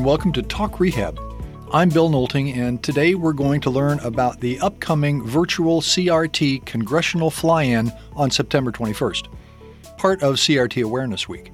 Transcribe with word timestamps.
And 0.00 0.06
welcome 0.06 0.32
to 0.32 0.42
Talk 0.42 0.80
Rehab. 0.80 1.20
I'm 1.74 1.90
Bill 1.90 2.08
Nolting, 2.08 2.56
and 2.56 2.82
today 2.82 3.14
we're 3.14 3.34
going 3.34 3.60
to 3.60 3.68
learn 3.68 3.98
about 3.98 4.40
the 4.40 4.58
upcoming 4.60 5.22
virtual 5.26 5.82
CRT 5.82 6.64
Congressional 6.64 7.30
Fly 7.30 7.64
In 7.64 7.92
on 8.16 8.30
September 8.30 8.72
21st, 8.72 9.28
part 9.98 10.22
of 10.22 10.36
CRT 10.36 10.82
Awareness 10.82 11.28
Week. 11.28 11.52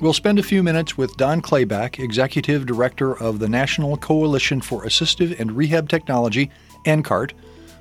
We'll 0.00 0.14
spend 0.14 0.38
a 0.38 0.42
few 0.42 0.62
minutes 0.62 0.96
with 0.96 1.14
Don 1.18 1.42
Clayback, 1.42 1.98
Executive 1.98 2.64
Director 2.64 3.14
of 3.18 3.40
the 3.40 3.48
National 3.48 3.98
Coalition 3.98 4.62
for 4.62 4.86
Assistive 4.86 5.38
and 5.38 5.52
Rehab 5.52 5.90
Technology, 5.90 6.50
NCART, 6.86 7.32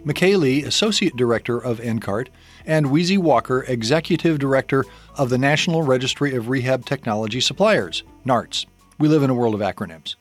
McKay 0.06 0.38
Lee, 0.38 0.64
Associate 0.64 1.16
Director 1.16 1.58
of 1.58 1.80
NCART, 1.80 2.28
and 2.66 2.88
Weezy 2.88 3.18
Walker, 3.18 3.64
Executive 3.64 4.40
Director 4.40 4.84
of 5.18 5.30
the 5.30 5.38
National 5.38 5.84
Registry 5.84 6.36
of 6.36 6.50
Rehab 6.50 6.86
Technology 6.86 7.40
Suppliers, 7.40 8.04
NARTS. 8.26 8.66
We 9.02 9.08
live 9.08 9.24
in 9.24 9.32
a 9.32 9.34
world 9.34 9.56
of 9.56 9.62
acronyms. 9.62 10.14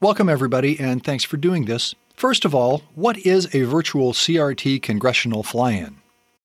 Welcome, 0.00 0.30
everybody, 0.30 0.80
and 0.80 1.04
thanks 1.04 1.24
for 1.24 1.36
doing 1.36 1.66
this. 1.66 1.94
First 2.16 2.46
of 2.46 2.54
all, 2.54 2.84
what 2.94 3.18
is 3.18 3.54
a 3.54 3.64
virtual 3.64 4.14
CRT 4.14 4.80
congressional 4.80 5.42
fly 5.42 5.72
in? 5.72 5.98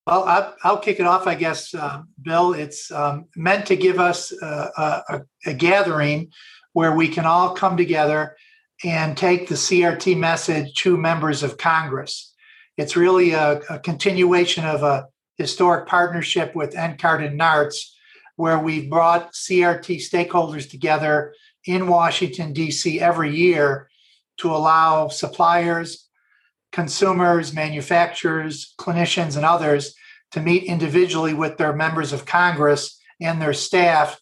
Well, 0.05 0.53
I'll 0.65 0.79
kick 0.79 0.99
it 0.99 1.05
off, 1.05 1.25
I 1.25 1.35
guess, 1.35 1.73
uh, 1.73 2.02
Bill. 2.21 2.52
It's 2.52 2.91
um, 2.91 3.27
meant 3.38 3.65
to 3.67 3.77
give 3.77 3.97
us 3.97 4.33
uh, 4.43 5.03
a, 5.07 5.21
a, 5.45 5.53
gathering 5.53 6.31
where 6.73 6.93
we 6.93 7.07
can 7.07 7.25
all 7.25 7.55
come 7.55 7.77
together 7.77 8.35
and 8.83 9.16
take 9.16 9.47
the 9.47 9.55
CRT 9.55 10.17
message 10.17 10.73
to 10.79 10.97
members 10.97 11.44
of 11.44 11.57
Congress. 11.57 12.33
It's 12.75 12.97
really 12.97 13.31
a, 13.31 13.61
a 13.69 13.79
continuation 13.79 14.66
of 14.66 14.83
a 14.83 15.07
historic 15.38 15.88
partnership 15.88 16.53
with 16.55 16.73
NCART 16.73 17.25
and 17.25 17.39
NARTS 17.39 17.94
where 18.38 18.57
we've 18.57 18.89
brought 18.89 19.33
CRT 19.33 19.97
stakeholders 19.97 20.69
together 20.69 21.33
in 21.66 21.88
Washington, 21.88 22.53
D.C. 22.53 23.02
every 23.02 23.35
year 23.35 23.89
to 24.38 24.52
allow 24.52 25.09
suppliers, 25.09 26.07
consumers, 26.71 27.53
manufacturers, 27.53 28.73
clinicians, 28.79 29.35
and 29.35 29.45
others 29.45 29.94
to 30.31 30.39
meet 30.39 30.63
individually 30.63 31.33
with 31.33 31.57
their 31.57 31.73
members 31.73 32.13
of 32.13 32.25
Congress 32.25 32.99
and 33.19 33.41
their 33.41 33.53
staff 33.53 34.21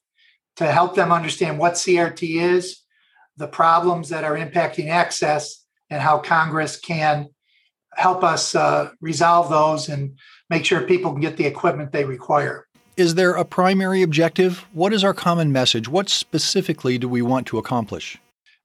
to 0.55 0.65
help 0.65 0.95
them 0.95 1.11
understand 1.11 1.59
what 1.59 1.73
CRT 1.73 2.41
is, 2.41 2.81
the 3.35 3.47
problems 3.47 4.09
that 4.09 4.23
are 4.23 4.37
impacting 4.37 4.89
access, 4.89 5.65
and 5.89 6.01
how 6.01 6.19
Congress 6.19 6.79
can 6.79 7.27
help 7.93 8.23
us 8.23 8.55
uh, 8.55 8.91
resolve 9.01 9.49
those 9.49 9.89
and 9.89 10.17
make 10.49 10.63
sure 10.63 10.81
people 10.81 11.11
can 11.11 11.21
get 11.21 11.35
the 11.35 11.45
equipment 11.45 11.91
they 11.91 12.05
require. 12.05 12.64
Is 12.97 13.15
there 13.15 13.33
a 13.33 13.43
primary 13.43 14.01
objective? 14.01 14.65
What 14.71 14.93
is 14.93 15.03
our 15.03 15.13
common 15.13 15.51
message? 15.51 15.89
What 15.89 16.07
specifically 16.07 16.97
do 16.97 17.09
we 17.09 17.21
want 17.21 17.45
to 17.47 17.57
accomplish? 17.57 18.17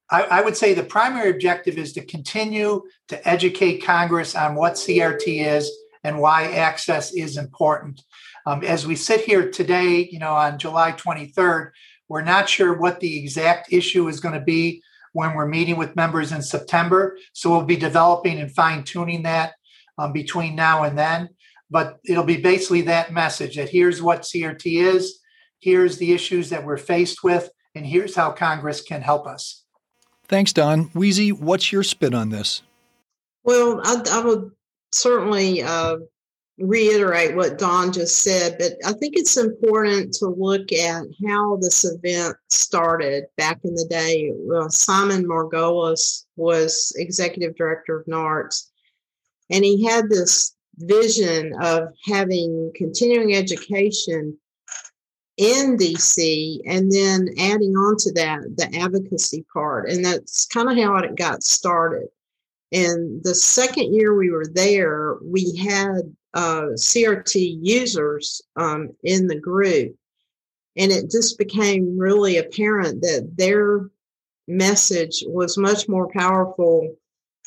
I, 0.08 0.22
I, 0.22 0.40
would 0.40 0.56
say 0.56 0.72
the 0.72 0.84
primary 0.84 1.30
objective 1.30 1.76
is 1.76 1.92
to 1.94 2.04
continue 2.04 2.82
to 3.08 3.28
educate 3.28 3.84
Congress 3.84 4.36
on 4.36 4.54
what 4.54 4.74
CRT 4.74 5.44
is 5.44 5.70
and 6.04 6.20
why 6.20 6.44
access 6.52 7.12
is 7.12 7.36
important. 7.36 8.02
Um, 8.46 8.62
as 8.62 8.86
we 8.86 8.94
sit 8.94 9.22
here 9.22 9.50
today, 9.50 10.08
you 10.10 10.20
know, 10.20 10.32
on 10.32 10.58
July 10.58 10.92
23rd, 10.92 11.70
we're 12.08 12.22
not 12.22 12.48
sure 12.48 12.78
what 12.78 13.00
the 13.00 13.18
exact 13.18 13.72
issue 13.72 14.06
is 14.08 14.20
going 14.20 14.34
to 14.34 14.40
be 14.40 14.80
when 15.12 15.34
we're 15.34 15.46
meeting 15.46 15.76
with 15.76 15.96
members 15.96 16.30
in 16.30 16.42
September. 16.42 17.18
So 17.32 17.50
we'll 17.50 17.64
be 17.64 17.76
developing 17.76 18.38
and 18.38 18.50
fine 18.52 18.84
tuning 18.84 19.24
that 19.24 19.54
um, 19.98 20.12
between 20.12 20.54
now 20.54 20.84
and 20.84 20.96
then 20.96 21.30
but 21.70 21.98
it'll 22.04 22.24
be 22.24 22.38
basically 22.38 22.82
that 22.82 23.12
message 23.12 23.56
that 23.56 23.68
here's 23.68 24.02
what 24.02 24.22
CRT 24.22 24.82
is, 24.82 25.20
here's 25.60 25.98
the 25.98 26.12
issues 26.12 26.50
that 26.50 26.64
we're 26.64 26.76
faced 26.76 27.22
with, 27.22 27.50
and 27.74 27.86
here's 27.86 28.14
how 28.14 28.32
Congress 28.32 28.82
can 28.82 29.02
help 29.02 29.26
us. 29.26 29.64
Thanks, 30.26 30.52
Don. 30.52 30.88
Weezy, 30.90 31.32
what's 31.32 31.72
your 31.72 31.82
spin 31.82 32.14
on 32.14 32.30
this? 32.30 32.62
Well, 33.44 33.80
I, 33.84 34.02
I 34.12 34.24
would 34.24 34.50
certainly 34.92 35.62
uh, 35.62 35.96
reiterate 36.58 37.34
what 37.34 37.58
Don 37.58 37.92
just 37.92 38.22
said, 38.22 38.56
but 38.58 38.72
I 38.84 38.92
think 38.92 39.14
it's 39.16 39.36
important 39.36 40.12
to 40.14 40.26
look 40.26 40.72
at 40.72 41.04
how 41.26 41.56
this 41.56 41.84
event 41.84 42.36
started 42.48 43.24
back 43.36 43.58
in 43.64 43.74
the 43.74 43.86
day. 43.88 44.32
Uh, 44.54 44.68
Simon 44.68 45.24
Margolis 45.24 46.26
was 46.36 46.92
executive 46.96 47.56
director 47.56 47.98
of 47.98 48.06
NARTS, 48.06 48.70
and 49.50 49.64
he 49.64 49.84
had 49.84 50.08
this 50.10 50.54
vision 50.80 51.52
of 51.60 51.88
having 52.04 52.72
continuing 52.74 53.34
education 53.34 54.36
in 55.36 55.76
DC 55.76 56.60
and 56.66 56.92
then 56.92 57.28
adding 57.38 57.74
on 57.74 57.96
to 57.96 58.12
that 58.12 58.40
the 58.56 58.68
advocacy 58.78 59.44
part. 59.52 59.88
And 59.88 60.04
that's 60.04 60.46
kind 60.46 60.70
of 60.70 60.76
how 60.76 60.96
it 60.96 61.16
got 61.16 61.42
started. 61.42 62.08
And 62.72 63.22
the 63.24 63.34
second 63.34 63.94
year 63.94 64.14
we 64.14 64.30
were 64.30 64.46
there, 64.46 65.16
we 65.22 65.56
had 65.56 66.14
uh, 66.34 66.66
CRT 66.74 67.58
users 67.62 68.42
um, 68.56 68.90
in 69.02 69.26
the 69.26 69.40
group. 69.40 69.94
And 70.76 70.92
it 70.92 71.10
just 71.10 71.36
became 71.38 71.98
really 71.98 72.36
apparent 72.36 73.00
that 73.02 73.32
their 73.36 73.90
message 74.46 75.24
was 75.26 75.58
much 75.58 75.88
more 75.88 76.08
powerful 76.12 76.96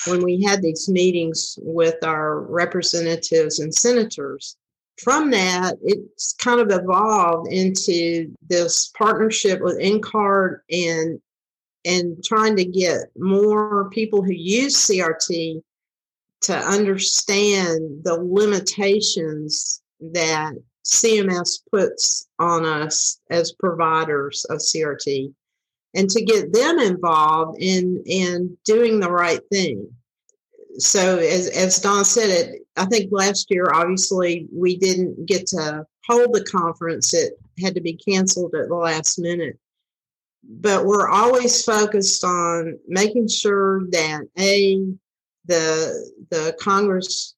when 0.07 0.23
we 0.23 0.43
had 0.43 0.61
these 0.61 0.89
meetings 0.89 1.57
with 1.61 2.03
our 2.03 2.41
representatives 2.41 3.59
and 3.59 3.73
senators. 3.73 4.57
From 5.01 5.31
that, 5.31 5.75
it's 5.83 6.33
kind 6.33 6.59
of 6.59 6.69
evolved 6.71 7.51
into 7.51 8.31
this 8.47 8.91
partnership 8.97 9.59
with 9.61 9.79
NCART 9.79 10.59
and 10.71 11.19
and 11.85 12.23
trying 12.23 12.55
to 12.55 12.63
get 12.63 13.01
more 13.17 13.89
people 13.89 14.23
who 14.23 14.31
use 14.31 14.75
CRT 14.87 15.61
to 16.41 16.57
understand 16.57 18.03
the 18.03 18.17
limitations 18.21 19.81
that 19.99 20.53
CMS 20.85 21.59
puts 21.71 22.27
on 22.39 22.65
us 22.65 23.19
as 23.29 23.53
providers 23.53 24.45
of 24.49 24.59
CRT 24.59 25.33
and 25.95 26.09
to 26.09 26.23
get 26.23 26.53
them 26.53 26.79
involved 26.79 27.61
in 27.61 28.03
in 28.05 28.57
doing 28.65 28.99
the 28.99 29.11
right 29.11 29.41
thing. 29.51 29.87
So 30.79 31.17
as, 31.17 31.49
as 31.49 31.79
don 31.79 32.03
said 32.03 32.29
it 32.29 32.61
i 32.75 32.85
think 32.85 33.11
last 33.11 33.51
year 33.51 33.71
obviously 33.71 34.47
we 34.51 34.75
didn't 34.75 35.27
get 35.27 35.45
to 35.47 35.85
hold 36.07 36.33
the 36.33 36.43
conference. 36.43 37.13
It 37.13 37.33
had 37.61 37.75
to 37.75 37.81
be 37.81 37.93
canceled 37.93 38.55
at 38.55 38.67
the 38.67 38.75
last 38.75 39.19
minute. 39.19 39.57
But 40.43 40.85
we're 40.85 41.09
always 41.09 41.63
focused 41.63 42.23
on 42.23 42.77
making 42.87 43.29
sure 43.29 43.85
that 43.91 44.23
a 44.37 44.85
the 45.45 46.13
the 46.29 46.55
congress 46.59 47.35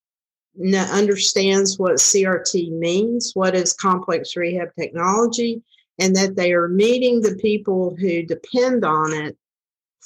understands 0.91 1.79
what 1.79 1.95
crt 1.95 2.69
means 2.69 3.31
what 3.33 3.55
is 3.55 3.73
complex 3.73 4.35
rehab 4.35 4.69
technology 4.79 5.63
and 6.00 6.16
that 6.16 6.35
they 6.35 6.53
are 6.53 6.67
meeting 6.67 7.22
the 7.22 7.35
people 7.35 7.95
who 7.97 8.23
depend 8.23 8.83
on 8.83 9.13
it 9.13 9.38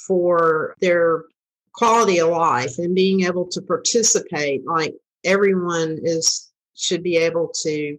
for 0.08 0.76
their 0.80 1.26
quality 1.74 2.20
of 2.20 2.30
life 2.30 2.78
and 2.78 2.96
being 2.96 3.24
able 3.24 3.48
to 3.48 3.62
participate 3.62 4.66
like 4.66 4.94
everyone 5.24 5.98
is 6.04 6.52
should 6.76 7.04
be 7.04 7.18
able 7.18 7.50
to 7.50 7.98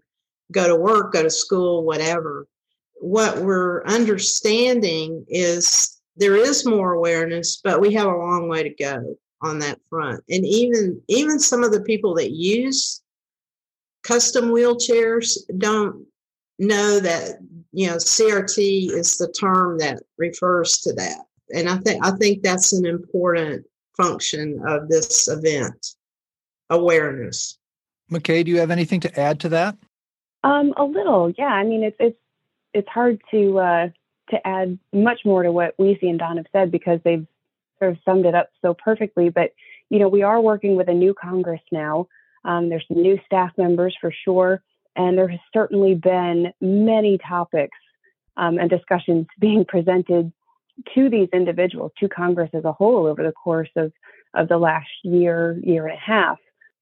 go 0.52 0.66
to 0.66 0.76
work 0.76 1.12
go 1.12 1.22
to 1.22 1.30
school 1.30 1.84
whatever. 1.84 2.46
What 2.94 3.38
we're 3.38 3.84
understanding 3.84 5.24
is 5.28 5.98
there 6.16 6.36
is 6.36 6.66
more 6.66 6.92
awareness 6.92 7.60
but 7.62 7.80
we 7.80 7.92
have 7.94 8.06
a 8.06 8.16
long 8.16 8.48
way 8.48 8.62
to 8.62 8.70
go 8.70 9.16
on 9.42 9.59
that 9.60 9.80
front. 9.88 10.22
And 10.28 10.44
even 10.44 11.00
even 11.09 11.38
some 11.38 11.62
of 11.65 11.72
the 11.72 11.82
people 11.82 12.15
that 12.15 12.32
use 12.32 13.03
custom 14.03 14.50
wheelchairs 14.50 15.38
don't 15.59 16.06
know 16.60 17.01
that 17.01 17.39
you 17.72 17.89
know 17.89 17.97
CRT 17.97 18.92
is 18.92 19.16
the 19.18 19.33
term 19.33 19.78
that 19.78 20.03
refers 20.18 20.78
to 20.78 20.92
that, 20.95 21.24
and 21.54 21.68
I 21.68 21.77
think 21.78 22.04
I 22.04 22.12
think 22.12 22.42
that's 22.42 22.72
an 22.72 22.86
important 22.86 23.66
function 23.97 24.62
of 24.66 24.89
this 24.89 25.28
event 25.28 25.95
awareness. 26.71 27.59
McKay, 28.10 28.45
do 28.45 28.51
you 28.51 28.59
have 28.59 28.71
anything 28.71 29.01
to 29.01 29.21
add 29.21 29.41
to 29.41 29.48
that? 29.51 29.77
Um, 30.42 30.72
a 30.77 30.84
little, 30.84 31.33
yeah. 31.36 31.47
I 31.47 31.65
mean, 31.65 31.83
it's 31.83 31.97
it's 32.01 32.18
it's 32.72 32.89
hard 32.89 33.21
to 33.30 33.59
uh, 33.59 33.89
to 34.30 34.47
add 34.47 34.78
much 34.92 35.21
more 35.24 35.42
to 35.42 35.53
what 35.53 35.77
Weezy 35.77 36.09
and 36.09 36.18
Don 36.18 36.36
have 36.36 36.47
said 36.53 36.71
because 36.71 37.01
they've 37.04 37.27
sort 37.78 37.92
of 37.92 37.98
summed 38.04 38.27
it 38.27 38.34
up 38.34 38.51
so 38.63 38.74
perfectly. 38.74 39.28
But 39.28 39.53
you 39.91 39.98
know, 39.98 40.09
we 40.09 40.22
are 40.22 40.41
working 40.41 40.77
with 40.77 40.89
a 40.89 40.95
new 40.95 41.15
Congress 41.15 41.60
now. 41.71 42.09
Um, 42.45 42.68
there's 42.68 42.84
some 42.89 43.03
new 43.03 43.18
staff 43.27 43.53
members 43.59 43.95
for 44.01 44.13
sure. 44.24 44.63
And 44.97 45.16
there 45.16 45.28
has 45.28 45.41
certainly 45.53 45.95
been 45.95 46.53
many 46.60 47.19
topics 47.19 47.77
um, 48.37 48.59
and 48.59 48.69
discussions 48.69 49.27
being 49.41 49.65
presented 49.65 50.33
to 50.95 51.10
these 51.10 51.28
individuals, 51.33 51.92
to 51.98 52.09
Congress 52.09 52.51
as 52.54 52.65
a 52.65 52.72
whole, 52.72 53.07
over 53.07 53.22
the 53.22 53.33
course 53.33 53.69
of, 53.77 53.92
of 54.34 54.48
the 54.48 54.57
last 54.57 54.89
year, 55.03 55.59
year 55.63 55.87
and 55.87 55.97
a 55.97 56.01
half. 56.01 56.39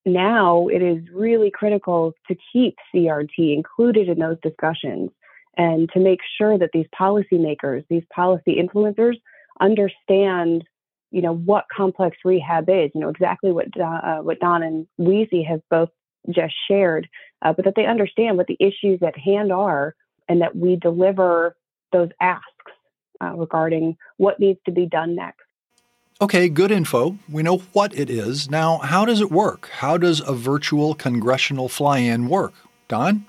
Now 0.07 0.69
it 0.69 0.83
is 0.83 1.03
really 1.13 1.51
critical 1.51 2.15
to 2.29 2.37
keep 2.53 2.77
CRT 2.95 3.55
included 3.55 4.09
in 4.09 4.19
those 4.19 4.39
discussions 4.43 5.11
and 5.57 5.91
to 5.93 5.99
make 5.99 6.21
sure 6.39 6.57
that 6.57 6.71
these 6.73 6.87
policymakers, 6.99 7.85
these 7.91 8.05
policy 8.15 8.57
influencers, 8.63 9.17
understand, 9.61 10.65
you 11.11 11.21
know, 11.21 11.35
what 11.35 11.65
complex 11.77 12.17
rehab 12.25 12.69
is, 12.69 12.91
you 12.95 13.01
know, 13.01 13.09
exactly 13.09 13.51
what, 13.51 13.67
uh, 13.79 14.19
what 14.19 14.39
Don 14.39 14.63
and 14.63 14.87
Weezy 15.01 15.45
have 15.47 15.61
both 15.69 15.91
just 16.31 16.55
shared, 16.69 17.09
uh, 17.43 17.53
but 17.53 17.65
that 17.65 17.75
they 17.77 17.87
understand 17.87 18.37
what 18.37 18.47
the 18.47 18.57
issues 18.61 19.03
at 19.03 19.17
hand 19.17 19.53
are 19.53 19.95
and 20.29 20.41
that 20.41 20.57
we 20.57 20.77
deliver 20.77 21.57
those 21.93 22.11
asks 22.21 22.45
uh, 23.23 23.33
regarding 23.35 23.97
what 24.17 24.39
needs 24.39 24.61
to 24.67 24.73
be 24.73 24.87
done 24.87 25.15
next. 25.15 25.43
Okay, 26.21 26.49
good 26.49 26.73
info. 26.73 27.17
We 27.29 27.45
know 27.45 27.59
what 27.73 27.97
it 27.97 28.11
is. 28.11 28.51
Now, 28.51 28.79
how 28.79 29.05
does 29.05 29.21
it 29.21 29.31
work? 29.31 29.69
How 29.69 29.97
does 29.97 30.21
a 30.21 30.33
virtual 30.33 30.95
congressional 30.95 31.69
fly 31.69 31.99
in 31.99 32.29
work? 32.29 32.55
Don? 32.89 33.27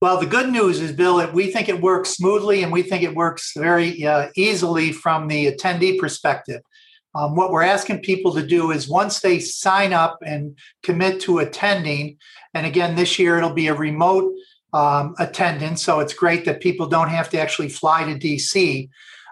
Well, 0.00 0.18
the 0.18 0.26
good 0.26 0.50
news 0.50 0.80
is, 0.80 0.92
Bill, 0.92 1.28
we 1.32 1.50
think 1.50 1.68
it 1.68 1.80
works 1.80 2.10
smoothly 2.10 2.62
and 2.62 2.72
we 2.72 2.82
think 2.82 3.02
it 3.02 3.14
works 3.14 3.52
very 3.56 4.04
uh, 4.04 4.28
easily 4.36 4.92
from 4.92 5.28
the 5.28 5.52
attendee 5.52 5.98
perspective. 5.98 6.60
Um, 7.14 7.34
what 7.34 7.50
we're 7.50 7.62
asking 7.62 8.00
people 8.00 8.34
to 8.34 8.46
do 8.46 8.70
is 8.70 8.88
once 8.88 9.20
they 9.20 9.40
sign 9.40 9.92
up 9.92 10.18
and 10.24 10.56
commit 10.82 11.20
to 11.22 11.38
attending, 11.38 12.18
and 12.54 12.66
again, 12.66 12.96
this 12.96 13.18
year 13.18 13.38
it'll 13.38 13.52
be 13.54 13.68
a 13.68 13.74
remote 13.74 14.32
um, 14.72 15.14
attendance, 15.18 15.82
so 15.82 16.00
it's 16.00 16.12
great 16.12 16.44
that 16.44 16.60
people 16.60 16.86
don't 16.86 17.08
have 17.08 17.30
to 17.30 17.40
actually 17.40 17.70
fly 17.70 18.04
to 18.04 18.18
DC. 18.18 18.88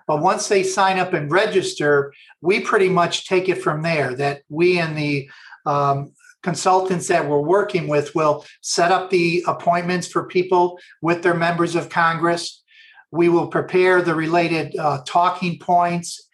But 0.07 0.23
once 0.23 0.49
they 0.49 0.63
sign 0.63 0.99
up 0.99 1.13
and 1.13 1.31
register, 1.31 2.13
we 2.41 2.61
pretty 2.61 2.89
much 2.89 3.27
take 3.27 3.49
it 3.49 3.63
from 3.63 3.83
there. 3.83 4.15
That 4.15 4.43
we 4.49 4.79
and 4.79 4.97
the 4.97 5.29
um, 5.67 6.13
consultants 6.43 7.09
that 7.09 7.29
we're 7.29 7.41
working 7.41 7.89
with 7.89 8.15
will 8.15 8.45
set 8.61 8.93
up 8.93 9.11
the 9.11 9.45
appointments 9.49 10.07
for 10.07 10.29
people 10.29 10.79
with 11.03 11.23
their 11.23 11.35
members 11.35 11.75
of 11.75 11.89
Congress. 11.89 12.63
We 13.11 13.29
will 13.29 13.49
prepare 13.49 14.01
the 14.01 14.15
related 14.15 14.77
uh, 14.79 15.03
talking 15.05 15.59
points. 15.59 16.26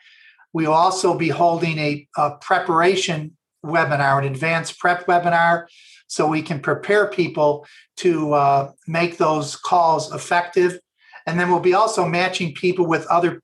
We 0.52 0.66
will 0.66 0.74
also 0.74 1.16
be 1.16 1.28
holding 1.28 1.78
a, 1.78 2.06
a 2.16 2.32
preparation 2.40 3.36
webinar, 3.64 4.18
an 4.18 4.24
advanced 4.24 4.78
prep 4.78 5.06
webinar, 5.06 5.66
so 6.06 6.26
we 6.26 6.42
can 6.42 6.60
prepare 6.60 7.08
people 7.08 7.66
to 7.96 8.34
uh, 8.34 8.72
make 8.86 9.16
those 9.16 9.56
calls 9.56 10.12
effective. 10.12 10.78
And 11.26 11.38
then 11.38 11.50
we'll 11.50 11.60
be 11.60 11.74
also 11.74 12.06
matching 12.06 12.54
people 12.54 12.86
with 12.86 13.06
other 13.06 13.40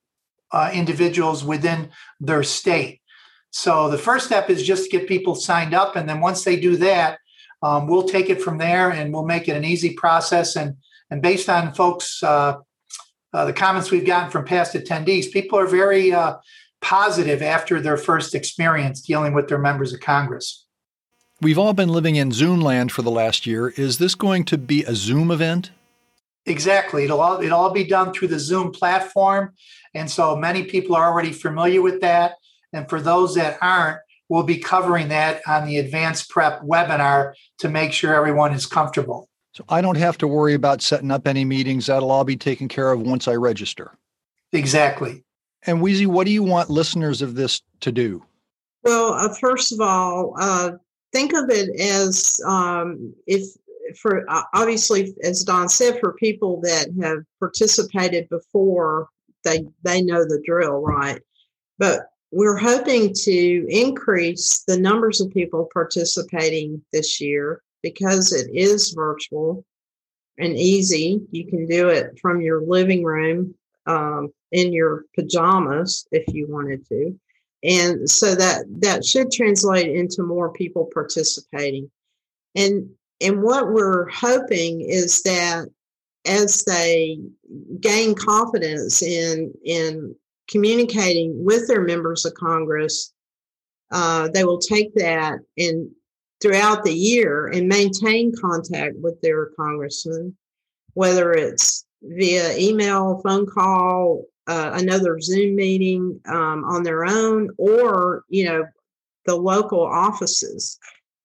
uh, 0.53 0.71
individuals 0.75 1.45
within 1.45 1.91
their 2.21 2.43
state. 2.43 3.01
So 3.51 3.89
the 3.89 3.99
first 3.99 4.27
step 4.27 4.51
is 4.51 4.63
just 4.63 4.85
to 4.85 4.99
get 4.99 5.09
people 5.09 5.35
signed 5.35 5.75
up, 5.75 5.97
and 5.97 6.09
then 6.09 6.21
once 6.21 6.45
they 6.45 6.59
do 6.59 6.77
that, 6.77 7.19
um, 7.63 7.87
we'll 7.87 8.09
take 8.09 8.29
it 8.31 8.43
from 8.43 8.59
there, 8.59 8.91
and 8.91 9.13
we'll 9.13 9.25
make 9.25 9.49
it 9.49 9.57
an 9.57 9.65
easy 9.65 9.95
process. 9.95 10.57
And 10.57 10.77
and 11.11 11.23
based 11.23 11.49
on 11.49 11.73
folks, 11.73 12.23
uh, 12.23 12.57
uh, 13.33 13.45
the 13.47 13.53
comments 13.53 13.91
we've 13.91 14.07
gotten 14.07 14.31
from 14.31 14.45
past 14.45 14.75
attendees, 14.75 15.33
people 15.33 15.59
are 15.59 15.67
very 15.67 16.13
uh, 16.13 16.37
positive 16.81 17.43
after 17.43 17.81
their 17.81 17.97
first 17.97 18.35
experience 18.35 19.01
dealing 19.01 19.35
with 19.35 19.49
their 19.49 19.59
members 19.59 19.93
of 19.93 20.01
Congress. 20.01 20.67
We've 21.41 21.59
all 21.59 21.73
been 21.73 21.89
living 21.89 22.17
in 22.17 22.33
Zoom 22.33 22.61
land 22.61 22.91
for 22.91 23.03
the 23.03 23.11
last 23.11 23.47
year. 23.47 23.69
Is 23.69 23.99
this 23.99 24.15
going 24.15 24.45
to 24.47 24.59
be 24.59 24.83
a 24.85 24.95
Zoom 24.95 25.31
event? 25.31 25.71
Exactly. 26.47 27.05
It'll 27.05 27.21
all 27.21 27.41
it'll 27.41 27.59
all 27.59 27.73
be 27.73 27.85
done 27.85 28.13
through 28.13 28.29
the 28.29 28.39
Zoom 28.39 28.73
platform, 28.73 29.53
and 29.95 30.11
so 30.11 30.35
many 30.35 30.65
people 30.65 30.97
are 30.97 31.07
already 31.07 31.33
familiar 31.33 31.83
with 31.83 32.01
that. 32.01 32.35
And 32.73 32.89
for 32.89 33.01
those 33.01 33.35
that 33.35 33.59
aren't, 33.61 33.99
we'll 34.29 34.43
be 34.43 34.59
covering 34.59 35.09
that 35.09 35.43
on 35.47 35.67
the 35.67 35.79
advanced 35.79 36.31
prep 36.31 36.63
webinar 36.63 37.35
to 37.59 37.69
make 37.69 37.93
sure 37.93 38.15
everyone 38.15 38.53
is 38.53 38.67
comfortable. 38.67 39.29
So 39.53 39.65
I 39.69 39.81
don't 39.81 39.97
have 39.97 40.19
to 40.19 40.29
worry 40.29 40.55
about 40.55 40.83
setting 40.83 41.11
up 41.11 41.27
any 41.27 41.45
meetings. 41.45 41.87
That'll 41.87 42.11
all 42.11 42.25
be 42.25 42.37
taken 42.37 42.69
care 42.69 42.93
of 42.93 43.01
once 43.01 43.29
I 43.29 43.35
register. 43.35 43.93
Exactly. 44.53 45.25
And 45.67 45.81
Weezy, 45.81 46.07
what 46.07 46.27
do 46.27 46.33
you 46.33 46.43
want 46.43 46.71
listeners 46.71 47.23
of 47.23 47.35
this 47.35 47.63
to 47.81 47.93
do? 47.93 48.23
Well, 48.85 49.15
uh, 49.15 49.35
first 49.35 49.73
of 49.73 49.81
all, 49.81 50.35
uh, 50.39 50.73
think 51.13 51.33
of 51.35 51.51
it 51.51 51.79
as 51.81 52.41
um, 52.47 53.15
if 53.27 53.43
for 53.97 54.29
uh, 54.31 54.43
obviously, 54.55 55.15
as 55.23 55.45
Don 55.45 55.69
said, 55.69 55.99
for 56.01 56.13
people 56.15 56.61
that 56.63 56.89
have 57.03 57.19
participated 57.41 58.29
before, 58.29 59.09
they 59.45 59.65
they 59.83 60.03
know 60.03 60.25
the 60.25 60.43
drill, 60.47 60.81
right? 60.81 61.21
But 61.79 62.07
we're 62.31 62.59
hoping 62.59 63.15
to 63.15 63.67
increase 63.71 64.63
the 64.67 64.79
numbers 64.79 65.21
of 65.21 65.33
people 65.33 65.69
participating 65.73 66.83
this 66.93 67.21
year 67.21 67.63
because 67.83 68.33
it 68.33 68.51
is 68.53 68.91
virtual 68.91 69.65
and 70.37 70.57
easy. 70.57 71.21
You 71.31 71.47
can 71.47 71.67
do 71.67 71.89
it 71.89 72.19
from 72.21 72.41
your 72.41 72.61
living 72.61 73.03
room 73.03 73.55
um, 73.89 74.29
in 74.53 74.73
your 74.73 75.05
pajamas 75.17 76.07
if 76.13 76.33
you 76.33 76.47
wanted 76.49 76.87
to. 76.89 77.19
And 77.65 78.09
so 78.09 78.37
that 78.37 78.67
that 78.83 79.05
should 79.05 79.33
translate 79.33 79.91
into 79.91 80.23
more 80.23 80.53
people 80.53 80.89
participating. 80.95 81.91
And 82.55 82.91
and 83.21 83.43
what 83.43 83.73
we're 83.73 84.09
hoping 84.11 84.83
is 84.83 85.23
that 85.23 85.67
as 86.25 86.63
they 86.65 87.19
gain 87.81 88.15
confidence 88.15 89.03
in 89.03 89.53
in 89.65 90.15
communicating 90.49 91.45
with 91.45 91.67
their 91.67 91.83
members 91.83 92.25
of 92.25 92.35
Congress, 92.35 93.13
uh, 93.91 94.29
they 94.29 94.45
will 94.45 94.61
take 94.61 94.95
that 94.95 95.41
and 95.57 95.91
throughout 96.41 96.85
the 96.85 96.95
year 96.95 97.49
and 97.49 97.67
maintain 97.67 98.33
contact 98.41 98.95
with 99.01 99.21
their 99.21 99.47
congressman, 99.59 100.37
whether 100.95 101.33
it's 101.33 101.85
via 102.03 102.57
email, 102.57 103.21
phone 103.25 103.47
call, 103.47 104.25
uh, 104.47 104.71
another 104.75 105.21
Zoom 105.21 105.57
meeting 105.57 106.21
um, 106.27 106.65
on 106.65 106.83
their 106.83 107.05
own, 107.05 107.51
or 107.59 108.25
you 108.29 108.45
know 108.45 108.65
the 109.27 109.37
local 109.37 109.83
offices. 109.83 110.79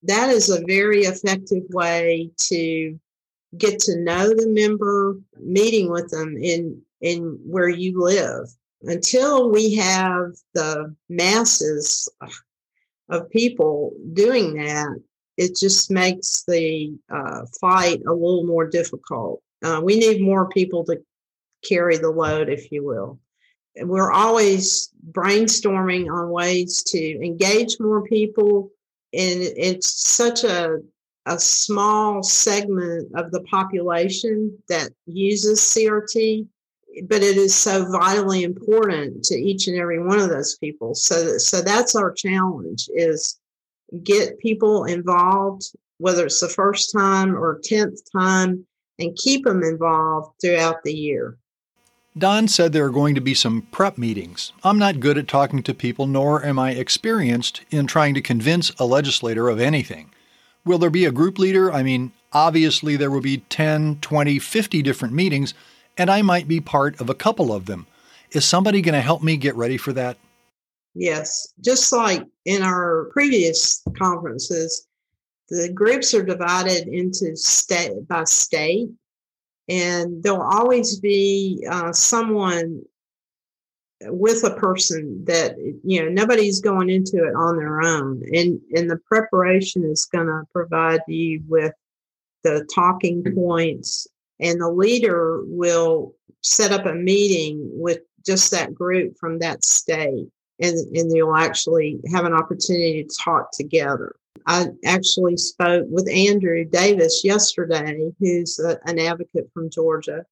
That 0.03 0.29
is 0.29 0.49
a 0.49 0.65
very 0.65 1.03
effective 1.03 1.63
way 1.69 2.31
to 2.49 2.99
get 3.57 3.79
to 3.79 3.97
know 3.99 4.29
the 4.29 4.49
member, 4.49 5.17
meeting 5.39 5.89
with 5.89 6.09
them 6.09 6.37
in 6.37 6.81
in 7.01 7.39
where 7.45 7.69
you 7.69 8.01
live. 8.01 8.47
Until 8.81 9.49
we 9.49 9.75
have 9.75 10.33
the 10.53 10.93
masses 11.07 12.09
of 13.09 13.29
people 13.29 13.93
doing 14.11 14.55
that, 14.55 15.01
it 15.37 15.55
just 15.55 15.89
makes 15.89 16.43
the 16.47 16.93
uh, 17.09 17.45
fight 17.61 18.01
a 18.05 18.13
little 18.13 18.45
more 18.45 18.67
difficult. 18.67 19.41
Uh, 19.63 19.81
we 19.81 19.97
need 19.97 20.21
more 20.21 20.49
people 20.49 20.83
to 20.85 21.01
carry 21.63 21.97
the 21.97 22.09
load, 22.09 22.49
if 22.49 22.71
you 22.71 22.83
will. 22.83 23.19
And 23.75 23.89
we're 23.89 24.11
always 24.11 24.89
brainstorming 25.11 26.11
on 26.11 26.29
ways 26.29 26.83
to 26.83 27.25
engage 27.25 27.79
more 27.79 28.03
people. 28.03 28.69
And 29.13 29.41
it's 29.41 30.07
such 30.07 30.43
a, 30.43 30.77
a 31.25 31.39
small 31.39 32.21
segment 32.21 33.11
of 33.15 33.31
the 33.31 33.41
population 33.43 34.57
that 34.67 34.91
uses 35.05 35.59
CRT, 35.59 36.45
but 37.07 37.23
it 37.23 37.37
is 37.37 37.55
so 37.55 37.89
vitally 37.91 38.43
important 38.43 39.23
to 39.25 39.35
each 39.35 39.67
and 39.67 39.79
every 39.79 40.03
one 40.03 40.19
of 40.19 40.29
those 40.29 40.57
people. 40.57 40.93
So, 40.93 41.37
so 41.37 41.61
that's 41.61 41.95
our 41.95 42.11
challenge 42.11 42.89
is 42.93 43.39
get 44.03 44.37
people 44.39 44.85
involved, 44.85 45.75
whether 45.97 46.25
it's 46.25 46.39
the 46.39 46.49
first 46.49 46.91
time 46.91 47.35
or 47.35 47.59
10th 47.61 47.99
time, 48.11 48.65
and 48.99 49.15
keep 49.15 49.45
them 49.45 49.63
involved 49.63 50.33
throughout 50.41 50.83
the 50.83 50.93
year. 50.93 51.37
Don 52.15 52.47
said 52.47 52.73
there 52.73 52.85
are 52.85 52.91
going 52.91 53.15
to 53.15 53.21
be 53.21 53.33
some 53.33 53.63
prep 53.71 53.97
meetings. 53.97 54.53
I'm 54.63 54.77
not 54.77 54.99
good 54.99 55.17
at 55.17 55.27
talking 55.27 55.63
to 55.63 55.73
people, 55.73 56.05
nor 56.05 56.45
am 56.45 56.59
I 56.59 56.71
experienced 56.71 57.61
in 57.71 57.87
trying 57.87 58.13
to 58.13 58.21
convince 58.21 58.69
a 58.77 58.85
legislator 58.85 59.49
of 59.49 59.59
anything. 59.59 60.11
Will 60.63 60.77
there 60.77 60.91
be 60.91 61.05
a 61.05 61.11
group 61.11 61.39
leader? 61.39 61.71
I 61.71 61.81
mean, 61.81 62.11
obviously 62.31 62.95
there 62.95 63.09
will 63.09 63.21
be 63.21 63.39
10, 63.49 63.97
20, 64.01 64.37
50 64.37 64.81
different 64.83 65.13
meetings, 65.15 65.55
and 65.97 66.09
I 66.09 66.21
might 66.21 66.47
be 66.47 66.61
part 66.61 66.99
of 67.01 67.09
a 67.09 67.15
couple 67.15 67.51
of 67.51 67.65
them. 67.65 67.87
Is 68.31 68.45
somebody 68.45 68.81
going 68.81 68.93
to 68.93 69.01
help 69.01 69.23
me 69.23 69.35
get 69.35 69.55
ready 69.55 69.77
for 69.77 69.91
that? 69.93 70.17
Yes. 70.93 71.51
Just 71.61 71.91
like 71.91 72.23
in 72.45 72.61
our 72.61 73.09
previous 73.11 73.83
conferences, 73.97 74.87
the 75.49 75.71
groups 75.73 76.13
are 76.13 76.23
divided 76.23 76.87
into 76.87 77.35
state 77.35 78.07
by 78.07 78.23
state 78.23 78.89
and 79.69 80.21
there'll 80.23 80.41
always 80.41 80.99
be 80.99 81.65
uh, 81.69 81.91
someone 81.91 82.81
with 84.05 84.43
a 84.43 84.55
person 84.55 85.23
that 85.25 85.55
you 85.83 86.03
know 86.03 86.09
nobody's 86.09 86.59
going 86.59 86.89
into 86.89 87.23
it 87.23 87.35
on 87.35 87.57
their 87.57 87.81
own 87.81 88.21
and 88.33 88.59
and 88.75 88.89
the 88.89 88.99
preparation 89.07 89.83
is 89.85 90.05
going 90.05 90.27
to 90.27 90.43
provide 90.51 90.99
you 91.07 91.41
with 91.47 91.73
the 92.43 92.67
talking 92.73 93.23
points 93.33 94.07
and 94.41 94.59
the 94.59 94.69
leader 94.69 95.41
will 95.45 96.13
set 96.41 96.73
up 96.73 96.85
a 96.85 96.93
meeting 96.93 97.69
with 97.71 97.99
just 98.25 98.51
that 98.51 98.73
group 98.73 99.15
from 99.17 99.39
that 99.39 99.63
state 99.63 100.27
and 100.59 100.77
and 100.97 101.09
they'll 101.09 101.35
actually 101.35 101.99
have 102.11 102.25
an 102.25 102.33
opportunity 102.33 103.03
to 103.03 103.15
talk 103.23 103.51
together 103.53 104.15
I 104.45 104.67
actually 104.85 105.37
spoke 105.37 105.85
with 105.89 106.09
Andrew 106.09 106.65
Davis 106.65 107.21
yesterday, 107.23 108.11
who's 108.19 108.59
a, 108.59 108.79
an 108.85 108.99
advocate 108.99 109.49
from 109.53 109.69
Georgia, 109.69 110.25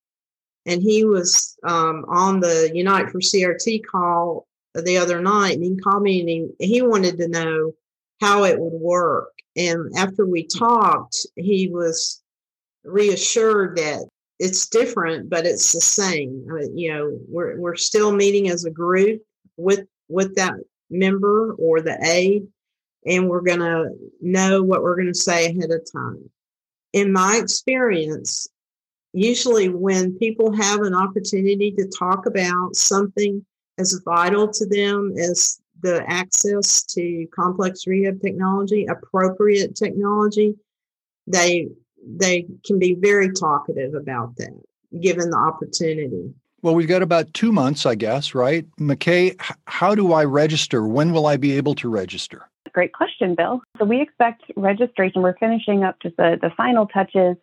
and 0.66 0.82
he 0.82 1.06
was 1.06 1.58
um, 1.64 2.06
on 2.08 2.40
the 2.40 2.72
Unite 2.74 3.10
for 3.10 3.20
CRT 3.20 3.86
call 3.86 4.48
the 4.74 4.98
other 4.98 5.22
night 5.22 5.56
and 5.56 5.64
he 5.64 5.76
called 5.76 6.04
me 6.04 6.20
and 6.22 6.30
he, 6.30 6.66
he 6.66 6.82
wanted 6.82 7.18
to 7.18 7.28
know 7.28 7.74
how 8.22 8.44
it 8.44 8.60
would 8.60 8.74
work. 8.74 9.34
And 9.56 9.92
after 9.98 10.26
we 10.26 10.48
talked, 10.48 11.18
he 11.36 11.68
was 11.68 12.22
reassured 12.84 13.78
that 13.78 14.08
it's 14.40 14.68
different, 14.68 15.30
but 15.30 15.46
it's 15.46 15.72
the 15.74 15.82
same. 15.82 16.48
I 16.50 16.54
mean, 16.54 16.78
you 16.78 16.94
know, 16.94 17.18
we're, 17.28 17.60
we're 17.60 17.76
still 17.76 18.12
meeting 18.12 18.50
as 18.50 18.66
a 18.66 18.72
group 18.72 19.22
with, 19.58 19.86
with 20.08 20.36
that 20.36 20.54
member 20.90 21.54
or 21.54 21.82
the 21.82 21.98
aide, 22.04 22.48
and 23.06 23.30
we're 23.30 23.42
going 23.42 23.60
to 23.60 23.90
know 24.22 24.62
what 24.62 24.84
we're 24.84 24.96
going 24.96 25.08
to 25.08 25.20
say 25.20 25.48
ahead 25.48 25.72
of 25.72 25.86
time. 25.92 26.30
In 26.94 27.12
my 27.12 27.40
experience, 27.42 28.48
usually 29.14 29.70
when 29.70 30.18
people 30.18 30.54
have 30.54 30.82
an 30.82 30.94
opportunity 30.94 31.72
to 31.78 31.88
talk 31.88 32.26
about 32.26 32.76
something 32.76 33.46
as 33.78 34.02
vital 34.06 34.48
to 34.48 34.66
them 34.66 35.14
as 35.18 35.60
the 35.82 36.04
access 36.08 36.84
to 36.84 37.26
complex 37.34 37.88
rehab 37.88 38.22
technology, 38.22 38.86
appropriate 38.86 39.76
technology, 39.76 40.54
they 41.28 41.68
they 42.04 42.48
can 42.66 42.80
be 42.80 42.96
very 42.96 43.32
talkative 43.32 43.94
about 43.94 44.36
that 44.38 44.60
given 45.02 45.30
the 45.30 45.38
opportunity. 45.38 46.34
Well, 46.64 46.76
we've 46.76 46.88
got 46.88 47.02
about 47.02 47.34
two 47.34 47.52
months, 47.52 47.86
I 47.86 47.96
guess, 47.96 48.36
right? 48.36 48.66
McKay, 48.80 49.40
how 49.66 49.96
do 49.96 50.14
I 50.14 50.26
register? 50.26 50.86
When 50.86 51.12
will 51.12 51.26
I 51.26 51.38
be 51.38 51.54
able 51.54 51.76
to 51.76 51.90
register? 51.90 52.50
Great 52.74 52.94
question, 52.94 53.36
Bill. 53.36 53.62
So 53.78 53.86
we 53.86 54.02
expect 54.02 54.44
registration. 54.56 55.22
We're 55.22 55.38
finishing 55.38 55.84
up 55.84 55.98
just 56.02 56.16
the, 56.18 56.38
the 56.42 56.52
final 56.56 56.88
touches 56.88 57.36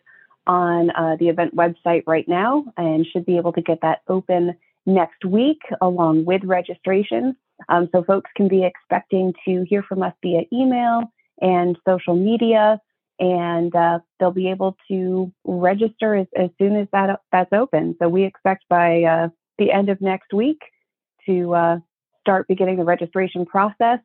on 0.47 0.89
uh, 0.91 1.15
the 1.19 1.29
event 1.29 1.55
website 1.55 2.03
right 2.07 2.27
now 2.27 2.65
and 2.77 3.05
should 3.05 3.25
be 3.25 3.37
able 3.37 3.53
to 3.53 3.61
get 3.61 3.79
that 3.81 4.01
open 4.07 4.55
next 4.85 5.23
week 5.23 5.61
along 5.81 6.25
with 6.25 6.41
registration. 6.43 7.35
Um, 7.67 7.89
so 7.91 8.03
folks 8.03 8.31
can 8.35 8.47
be 8.47 8.63
expecting 8.63 9.33
to 9.45 9.65
hear 9.67 9.83
from 9.83 10.01
us 10.01 10.13
via 10.23 10.41
email 10.51 11.03
and 11.41 11.77
social 11.87 12.15
media, 12.15 12.81
and 13.19 13.75
uh, 13.75 13.99
they'll 14.19 14.31
be 14.31 14.49
able 14.49 14.77
to 14.87 15.31
register 15.45 16.15
as, 16.15 16.27
as 16.35 16.49
soon 16.57 16.75
as 16.75 16.87
that 16.91 17.19
that's 17.31 17.53
open. 17.53 17.95
So 18.01 18.09
we 18.09 18.23
expect 18.23 18.63
by 18.69 19.03
uh, 19.03 19.29
the 19.57 19.71
end 19.71 19.89
of 19.89 20.01
next 20.01 20.33
week 20.33 20.59
to 21.27 21.53
uh, 21.53 21.77
start 22.21 22.47
beginning 22.47 22.77
the 22.77 22.85
registration 22.85 23.45
process. 23.45 23.99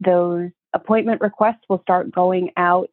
Those 0.00 0.50
appointment 0.74 1.20
requests 1.20 1.62
will 1.68 1.80
start 1.82 2.10
going 2.10 2.50
out 2.56 2.90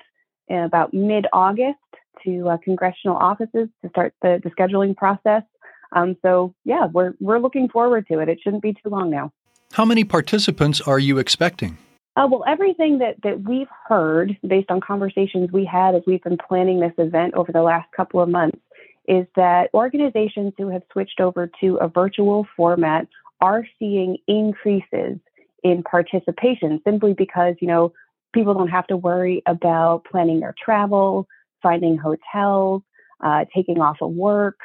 in 0.48 0.60
about 0.60 0.94
mid-August 0.94 1.78
to 2.26 2.50
uh, 2.50 2.58
congressional 2.58 3.16
offices 3.16 3.70
to 3.82 3.90
start 3.90 4.14
the, 4.22 4.42
the 4.44 4.50
scheduling 4.52 4.96
process. 4.96 5.44
Um, 5.92 6.18
so 6.22 6.54
yeah, 6.66 6.88
we're 6.92 7.14
we're 7.20 7.40
looking 7.40 7.70
forward 7.70 8.08
to 8.12 8.20
it. 8.20 8.30
It 8.30 8.40
shouldn't 8.44 8.62
be 8.62 8.74
too 8.74 8.90
long 8.90 9.10
now. 9.10 9.32
How 9.74 9.86
many 9.86 10.04
participants 10.04 10.82
are 10.82 11.00
you 11.00 11.18
expecting? 11.18 11.78
Uh, 12.16 12.28
well, 12.30 12.44
everything 12.48 12.98
that, 13.00 13.16
that 13.24 13.48
we've 13.48 13.68
heard 13.88 14.38
based 14.46 14.70
on 14.72 14.82
conversations 14.82 15.52
we 15.52 15.64
had 15.64 15.96
as 15.96 16.02
we've 16.06 16.24
been 16.24 16.38
planning 16.38 16.80
this 16.80 16.92
event 16.98 17.34
over 17.36 17.52
the 17.52 17.62
last 17.62 17.88
couple 17.96 18.20
of 18.20 18.28
months 18.28 18.60
is 19.08 19.26
that 19.36 19.70
organizations 19.74 20.54
who 20.58 20.70
have 20.70 20.82
switched 20.92 21.20
over 21.20 21.50
to 21.62 21.78
a 21.78 21.88
virtual 21.88 22.46
format 22.58 23.08
are 23.42 23.66
seeing 23.78 24.18
increases 24.28 25.18
in 25.64 25.84
participation 25.84 26.82
simply 26.86 27.14
because, 27.14 27.56
you 27.62 27.68
know, 27.68 27.92
people 28.34 28.54
don't 28.54 28.70
have 28.70 28.88
to 28.88 28.98
worry 28.98 29.42
about 29.46 30.06
planning 30.10 30.40
their 30.40 30.56
travel, 30.64 31.28
finding 31.62 31.98
hotels, 31.98 32.82
uh, 33.24 33.46
taking 33.56 33.82
off 33.82 33.98
of 34.02 34.12
work, 34.12 34.58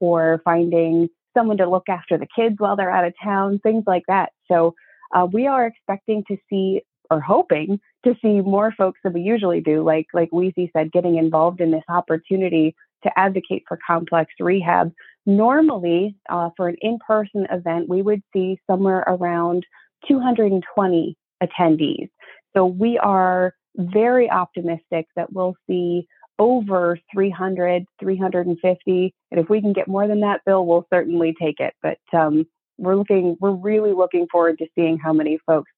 or 0.00 0.40
finding 0.44 1.08
someone 1.36 1.58
to 1.58 1.68
look 1.68 1.88
after 1.88 2.18
the 2.18 2.26
kids 2.34 2.56
while 2.58 2.76
they're 2.76 2.90
out 2.90 3.04
of 3.04 3.14
town, 3.22 3.60
things 3.62 3.84
like 3.86 4.02
that. 4.08 4.30
So 4.50 4.74
uh, 5.14 5.26
we 5.30 5.46
are 5.46 5.66
expecting 5.66 6.24
to 6.28 6.36
see 6.48 6.82
or 7.10 7.20
hoping 7.20 7.80
to 8.04 8.14
see 8.22 8.40
more 8.40 8.72
folks 8.76 9.00
than 9.02 9.12
we 9.12 9.20
usually 9.20 9.60
do, 9.60 9.82
like 9.82 10.06
like 10.14 10.30
Weezy 10.30 10.70
said, 10.72 10.92
getting 10.92 11.16
involved 11.16 11.60
in 11.60 11.70
this 11.70 11.84
opportunity 11.88 12.74
to 13.02 13.18
advocate 13.18 13.64
for 13.66 13.78
complex 13.84 14.32
rehab. 14.38 14.92
Normally, 15.26 16.16
uh, 16.28 16.50
for 16.56 16.68
an 16.68 16.76
in-person 16.80 17.46
event, 17.50 17.88
we 17.88 18.02
would 18.02 18.22
see 18.32 18.58
somewhere 18.68 19.04
around 19.06 19.66
220 20.06 21.16
attendees. 21.42 22.08
So 22.56 22.66
we 22.66 22.98
are 22.98 23.54
very 23.76 24.30
optimistic 24.30 25.06
that 25.16 25.32
we'll 25.32 25.54
see 25.66 26.06
over 26.38 26.98
300, 27.12 27.84
350. 28.00 29.14
And 29.30 29.40
if 29.40 29.48
we 29.48 29.60
can 29.60 29.72
get 29.72 29.86
more 29.86 30.08
than 30.08 30.20
that, 30.20 30.40
Bill, 30.46 30.66
we'll 30.66 30.86
certainly 30.92 31.34
take 31.40 31.60
it. 31.60 31.74
But 31.82 31.98
um, 32.12 32.46
we're 32.78 32.96
looking, 32.96 33.36
we're 33.40 33.50
really 33.52 33.92
looking 33.92 34.26
forward 34.32 34.58
to 34.58 34.66
seeing 34.74 34.98
how 34.98 35.12
many 35.12 35.38
folks 35.46 35.70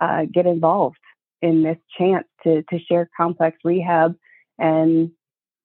uh, 0.00 0.26
get 0.32 0.46
involved 0.46 0.98
in 1.40 1.62
this 1.62 1.78
chance 1.96 2.26
to, 2.42 2.62
to 2.64 2.78
share 2.80 3.08
complex 3.16 3.58
rehab 3.64 4.16
and 4.58 5.10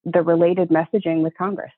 the 0.04 0.22
related 0.22 0.68
messaging 0.68 1.22
with 1.22 1.32
Congress. 1.36 1.72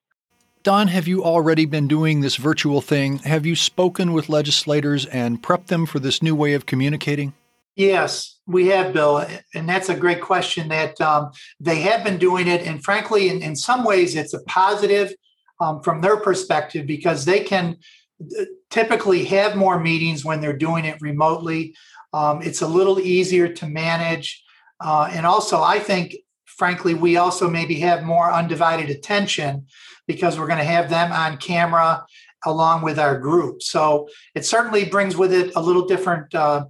Don, 0.66 0.88
have 0.88 1.06
you 1.06 1.22
already 1.22 1.64
been 1.64 1.86
doing 1.86 2.22
this 2.22 2.34
virtual 2.34 2.80
thing? 2.80 3.18
Have 3.18 3.46
you 3.46 3.54
spoken 3.54 4.12
with 4.12 4.28
legislators 4.28 5.06
and 5.06 5.40
prepped 5.40 5.66
them 5.66 5.86
for 5.86 6.00
this 6.00 6.20
new 6.20 6.34
way 6.34 6.54
of 6.54 6.66
communicating? 6.66 7.34
Yes, 7.76 8.40
we 8.48 8.66
have, 8.66 8.92
Bill. 8.92 9.24
And 9.54 9.68
that's 9.68 9.88
a 9.88 9.94
great 9.94 10.20
question 10.20 10.66
that 10.70 11.00
um, 11.00 11.30
they 11.60 11.82
have 11.82 12.02
been 12.02 12.18
doing 12.18 12.48
it. 12.48 12.66
And 12.66 12.82
frankly, 12.82 13.28
in, 13.28 13.44
in 13.44 13.54
some 13.54 13.84
ways, 13.84 14.16
it's 14.16 14.34
a 14.34 14.42
positive 14.42 15.14
um, 15.60 15.82
from 15.82 16.00
their 16.00 16.16
perspective 16.16 16.84
because 16.84 17.26
they 17.26 17.44
can 17.44 17.76
uh, 18.20 18.46
typically 18.68 19.24
have 19.26 19.54
more 19.54 19.78
meetings 19.78 20.24
when 20.24 20.40
they're 20.40 20.52
doing 20.52 20.84
it 20.84 21.00
remotely. 21.00 21.76
Um, 22.12 22.42
it's 22.42 22.60
a 22.60 22.66
little 22.66 22.98
easier 22.98 23.46
to 23.46 23.68
manage. 23.68 24.42
Uh, 24.80 25.08
and 25.12 25.26
also, 25.26 25.62
I 25.62 25.78
think, 25.78 26.16
frankly, 26.44 26.94
we 26.94 27.18
also 27.18 27.48
maybe 27.48 27.76
have 27.76 28.02
more 28.02 28.32
undivided 28.32 28.90
attention 28.90 29.68
because 30.06 30.38
we're 30.38 30.46
going 30.46 30.58
to 30.58 30.64
have 30.64 30.90
them 30.90 31.12
on 31.12 31.36
camera 31.36 32.04
along 32.44 32.82
with 32.82 32.98
our 32.98 33.18
group. 33.18 33.62
So 33.62 34.08
it 34.34 34.44
certainly 34.44 34.84
brings 34.84 35.16
with 35.16 35.32
it 35.32 35.52
a 35.56 35.60
little 35.60 35.86
different. 35.86 36.34
Uh, 36.34 36.66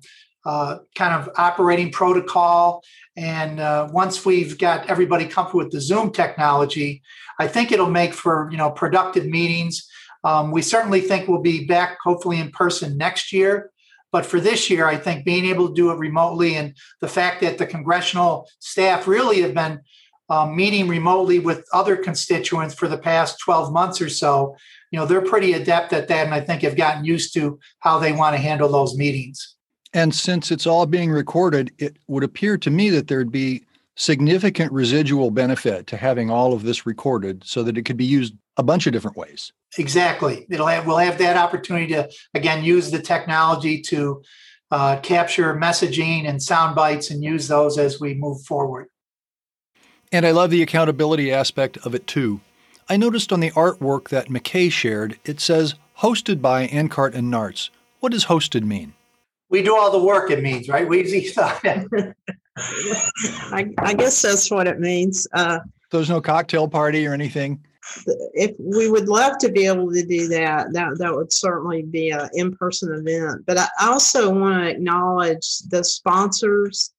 uh, 0.47 0.79
kind 0.95 1.13
of 1.13 1.29
operating 1.37 1.91
protocol. 1.91 2.85
And 3.17 3.59
uh, 3.59 3.89
once 3.91 4.25
we've 4.25 4.57
got 4.57 4.89
everybody 4.89 5.27
comfortable 5.27 5.65
with 5.65 5.73
the 5.73 5.81
Zoom 5.81 6.13
technology, 6.13 7.03
I 7.41 7.49
think 7.49 7.73
it'll 7.73 7.91
make 7.91 8.15
for 8.15 8.49
you 8.53 8.57
know 8.57 8.71
productive 8.71 9.27
meetings. 9.27 9.89
Um, 10.23 10.53
we 10.53 10.63
certainly 10.63 11.01
think 11.01 11.27
we'll 11.27 11.43
be 11.43 11.67
back 11.67 11.99
hopefully 12.01 12.39
in 12.39 12.53
person 12.53 12.97
next 12.97 13.33
year. 13.33 13.73
But 14.13 14.25
for 14.25 14.39
this 14.39 14.71
year, 14.71 14.87
I 14.87 14.97
think 14.97 15.25
being 15.25 15.47
able 15.47 15.69
to 15.69 15.75
do 15.75 15.91
it 15.91 15.99
remotely 15.99 16.55
and 16.55 16.77
the 17.01 17.09
fact 17.09 17.41
that 17.41 17.59
the 17.59 17.67
congressional 17.67 18.49
staff 18.61 19.09
really 19.09 19.43
have 19.43 19.53
been 19.53 19.81
um, 20.29 20.57
meeting 20.57 20.89
remotely 20.89 21.39
with 21.39 21.65
other 21.73 21.97
constituents 21.97 22.75
for 22.75 22.89
the 22.89 22.99
past 22.99 23.39
12 23.41 23.73
months 23.73 24.01
or 24.01 24.09
so, 24.09 24.57
you 24.91 24.99
know, 24.99 25.07
they're 25.07 25.21
pretty 25.21 25.53
adept 25.53 25.93
at 25.93 26.09
that. 26.09 26.27
And 26.27 26.35
I 26.35 26.41
think 26.41 26.63
have 26.63 26.77
gotten 26.77 27.05
used 27.05 27.35
to 27.35 27.59
how 27.81 27.99
they 27.99 28.13
want 28.13 28.35
to 28.35 28.43
handle 28.43 28.69
those 28.69 28.97
meetings. 28.97 29.55
And 29.93 30.15
since 30.15 30.51
it's 30.51 30.67
all 30.67 30.87
being 30.87 31.11
recorded, 31.11 31.73
it 31.79 31.97
would 32.09 32.25
appear 32.25 32.59
to 32.59 32.71
me 32.71 32.91
that 32.91 33.09
there'd 33.09 33.33
be 33.33 33.65
significant 33.95 34.71
residual 34.73 35.31
benefit 35.31 35.87
to 35.87 35.97
having 35.97 36.31
all 36.31 36.53
of 36.53 36.63
this 36.63 36.85
recorded 36.85 37.43
so 37.45 37.63
that 37.63 37.79
it 37.79 37.83
could 37.83 37.97
be 37.97 38.05
used 38.05 38.35
a 38.59 38.63
bunch 38.63 38.87
of 38.87 38.93
different 38.93 39.17
ways. 39.17 39.53
Exactly. 39.79 40.47
It'll 40.51 40.67
have, 40.67 40.87
we'll 40.87 40.99
have 40.99 41.19
that 41.19 41.37
opportunity 41.37 41.89
to, 41.95 42.11
again, 42.35 42.63
use 42.63 42.91
the 42.91 43.01
technology 43.01 43.81
to 43.83 44.23
uh, 44.71 44.99
capture 45.01 45.55
messaging 45.55 46.29
and 46.29 46.43
sound 46.43 46.75
bites 46.75 47.11
and 47.11 47.23
use 47.23 47.49
those 47.49 47.79
as 47.79 48.01
we 48.01 48.15
move 48.15 48.43
forward. 48.43 48.89
And 50.13 50.25
I 50.25 50.31
love 50.31 50.51
the 50.51 50.63
accountability 50.63 51.33
aspect 51.33 51.77
of 51.79 51.95
it 51.95 52.07
too. 52.07 52.41
I 52.89 52.97
noticed 52.97 53.33
on 53.33 53.41
the 53.41 53.51
artwork 53.51 54.09
that 54.09 54.29
McKay 54.29 54.71
shared, 54.71 55.19
it 55.25 55.41
says 55.41 55.75
hosted 55.99 56.41
by 56.41 56.69
NCART 56.69 57.15
and 57.15 57.33
NARTS. 57.33 57.71
What 58.01 58.13
does 58.13 58.27
hosted 58.27 58.63
mean? 58.63 58.95
we 59.49 59.63
do 59.63 59.77
all 59.77 59.91
the 59.91 60.03
work 60.03 60.31
it 60.31 60.43
means, 60.43 60.69
right? 60.69 60.89
Weezy? 60.89 61.33
I, 62.59 63.67
I 63.79 63.95
guess 63.95 64.23
that's 64.23 64.51
what 64.51 64.67
it 64.67 64.81
means. 64.81 65.27
Uh, 65.33 65.61
There's 65.91 66.11
no 66.11 66.21
cocktail 66.21 66.69
party 66.69 67.07
or 67.07 67.13
anything. 67.13 67.65
If 68.35 68.57
we 68.59 68.91
would 68.91 69.09
love 69.09 69.39
to 69.39 69.51
be 69.51 69.67
able 69.67 69.93
to 69.93 70.05
do 70.05 70.27
that, 70.29 70.73
that 70.73 70.99
that 70.99 71.15
would 71.15 71.33
certainly 71.33 71.83
be 71.83 72.11
an 72.11 72.29
in-person 72.35 72.93
event. 72.93 73.47
But 73.47 73.59
I 73.59 73.69
also 73.81 74.35
want 74.35 74.65
to 74.65 74.71
acknowledge 74.71 75.61
the 75.69 75.85
sponsors. 75.85 76.91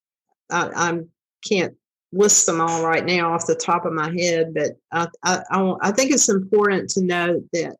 I, 0.49 0.69
I 0.73 0.99
can't 1.45 1.75
list 2.13 2.45
them 2.45 2.61
all 2.61 2.85
right 2.85 3.05
now 3.05 3.33
off 3.33 3.47
the 3.47 3.55
top 3.55 3.85
of 3.85 3.93
my 3.93 4.11
head, 4.17 4.53
but 4.53 4.77
I, 4.91 5.07
I, 5.23 5.73
I 5.81 5.91
think 5.91 6.11
it's 6.11 6.29
important 6.29 6.89
to 6.91 7.03
note 7.03 7.43
that 7.53 7.75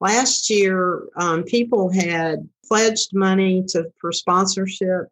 last 0.00 0.50
year 0.50 1.04
um, 1.16 1.44
people 1.44 1.90
had 1.90 2.48
pledged 2.66 3.14
money 3.14 3.64
to 3.68 3.90
for 3.98 4.12
sponsorship, 4.12 5.08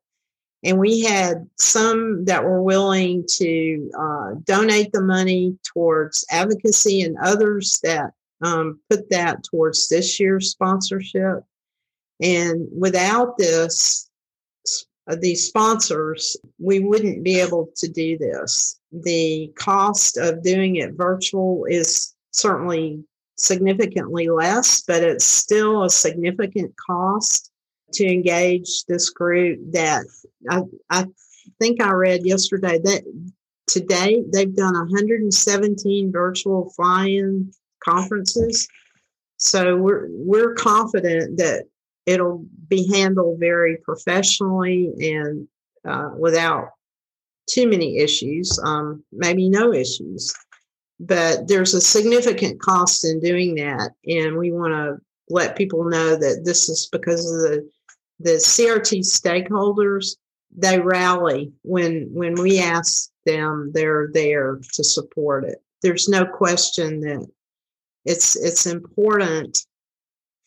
and 0.62 0.78
we 0.78 1.00
had 1.00 1.48
some 1.58 2.24
that 2.26 2.44
were 2.44 2.62
willing 2.62 3.24
to 3.36 3.90
uh, 3.98 4.30
donate 4.44 4.92
the 4.92 5.02
money 5.02 5.56
towards 5.64 6.24
advocacy, 6.30 7.02
and 7.02 7.16
others 7.22 7.80
that 7.82 8.12
um, 8.42 8.80
put 8.90 9.08
that 9.10 9.42
towards 9.44 9.88
this 9.88 10.20
year's 10.20 10.50
sponsorship. 10.50 11.44
And 12.20 12.68
without 12.76 13.38
this, 13.38 14.09
uh, 15.08 15.16
these 15.20 15.46
sponsors, 15.46 16.36
we 16.58 16.80
wouldn't 16.80 17.24
be 17.24 17.40
able 17.40 17.70
to 17.76 17.88
do 17.88 18.18
this. 18.18 18.78
The 18.92 19.52
cost 19.56 20.16
of 20.16 20.42
doing 20.42 20.76
it 20.76 20.94
virtual 20.94 21.64
is 21.68 22.14
certainly 22.30 23.02
significantly 23.36 24.28
less, 24.28 24.82
but 24.82 25.02
it's 25.02 25.24
still 25.24 25.84
a 25.84 25.90
significant 25.90 26.74
cost 26.76 27.50
to 27.92 28.06
engage 28.06 28.84
this 28.84 29.10
group 29.10 29.58
that 29.72 30.04
I, 30.48 30.62
I 30.90 31.06
think 31.58 31.82
I 31.82 31.92
read 31.92 32.24
yesterday 32.24 32.78
that 32.78 33.02
today 33.66 34.22
they've 34.32 34.54
done 34.54 34.74
117 34.74 36.12
virtual 36.12 36.70
fly-in 36.76 37.52
conferences. 37.82 38.68
So 39.38 39.76
we're 39.76 40.08
we're 40.10 40.54
confident 40.54 41.38
that 41.38 41.64
it'll 42.06 42.44
be 42.68 42.88
handled 42.92 43.38
very 43.38 43.76
professionally 43.78 44.92
and 45.00 45.46
uh, 45.84 46.10
without 46.18 46.70
too 47.48 47.68
many 47.68 47.98
issues, 47.98 48.58
um, 48.64 49.02
maybe 49.12 49.48
no 49.48 49.72
issues. 49.72 50.34
But 50.98 51.48
there's 51.48 51.74
a 51.74 51.80
significant 51.80 52.60
cost 52.60 53.04
in 53.04 53.20
doing 53.20 53.54
that, 53.56 53.92
and 54.06 54.36
we 54.36 54.52
want 54.52 54.74
to 54.74 54.98
let 55.30 55.56
people 55.56 55.84
know 55.84 56.16
that 56.16 56.42
this 56.44 56.68
is 56.68 56.88
because 56.92 57.24
of 57.30 57.40
the 57.40 57.70
the 58.18 58.32
CRT 58.32 59.00
stakeholders. 59.00 60.16
They 60.54 60.78
rally 60.78 61.52
when 61.62 62.10
when 62.12 62.34
we 62.34 62.58
ask 62.58 63.10
them; 63.24 63.70
they're 63.72 64.10
there 64.12 64.60
to 64.74 64.84
support 64.84 65.44
it. 65.44 65.62
There's 65.82 66.08
no 66.08 66.26
question 66.26 67.00
that 67.00 67.26
it's 68.04 68.36
it's 68.36 68.66
important 68.66 69.64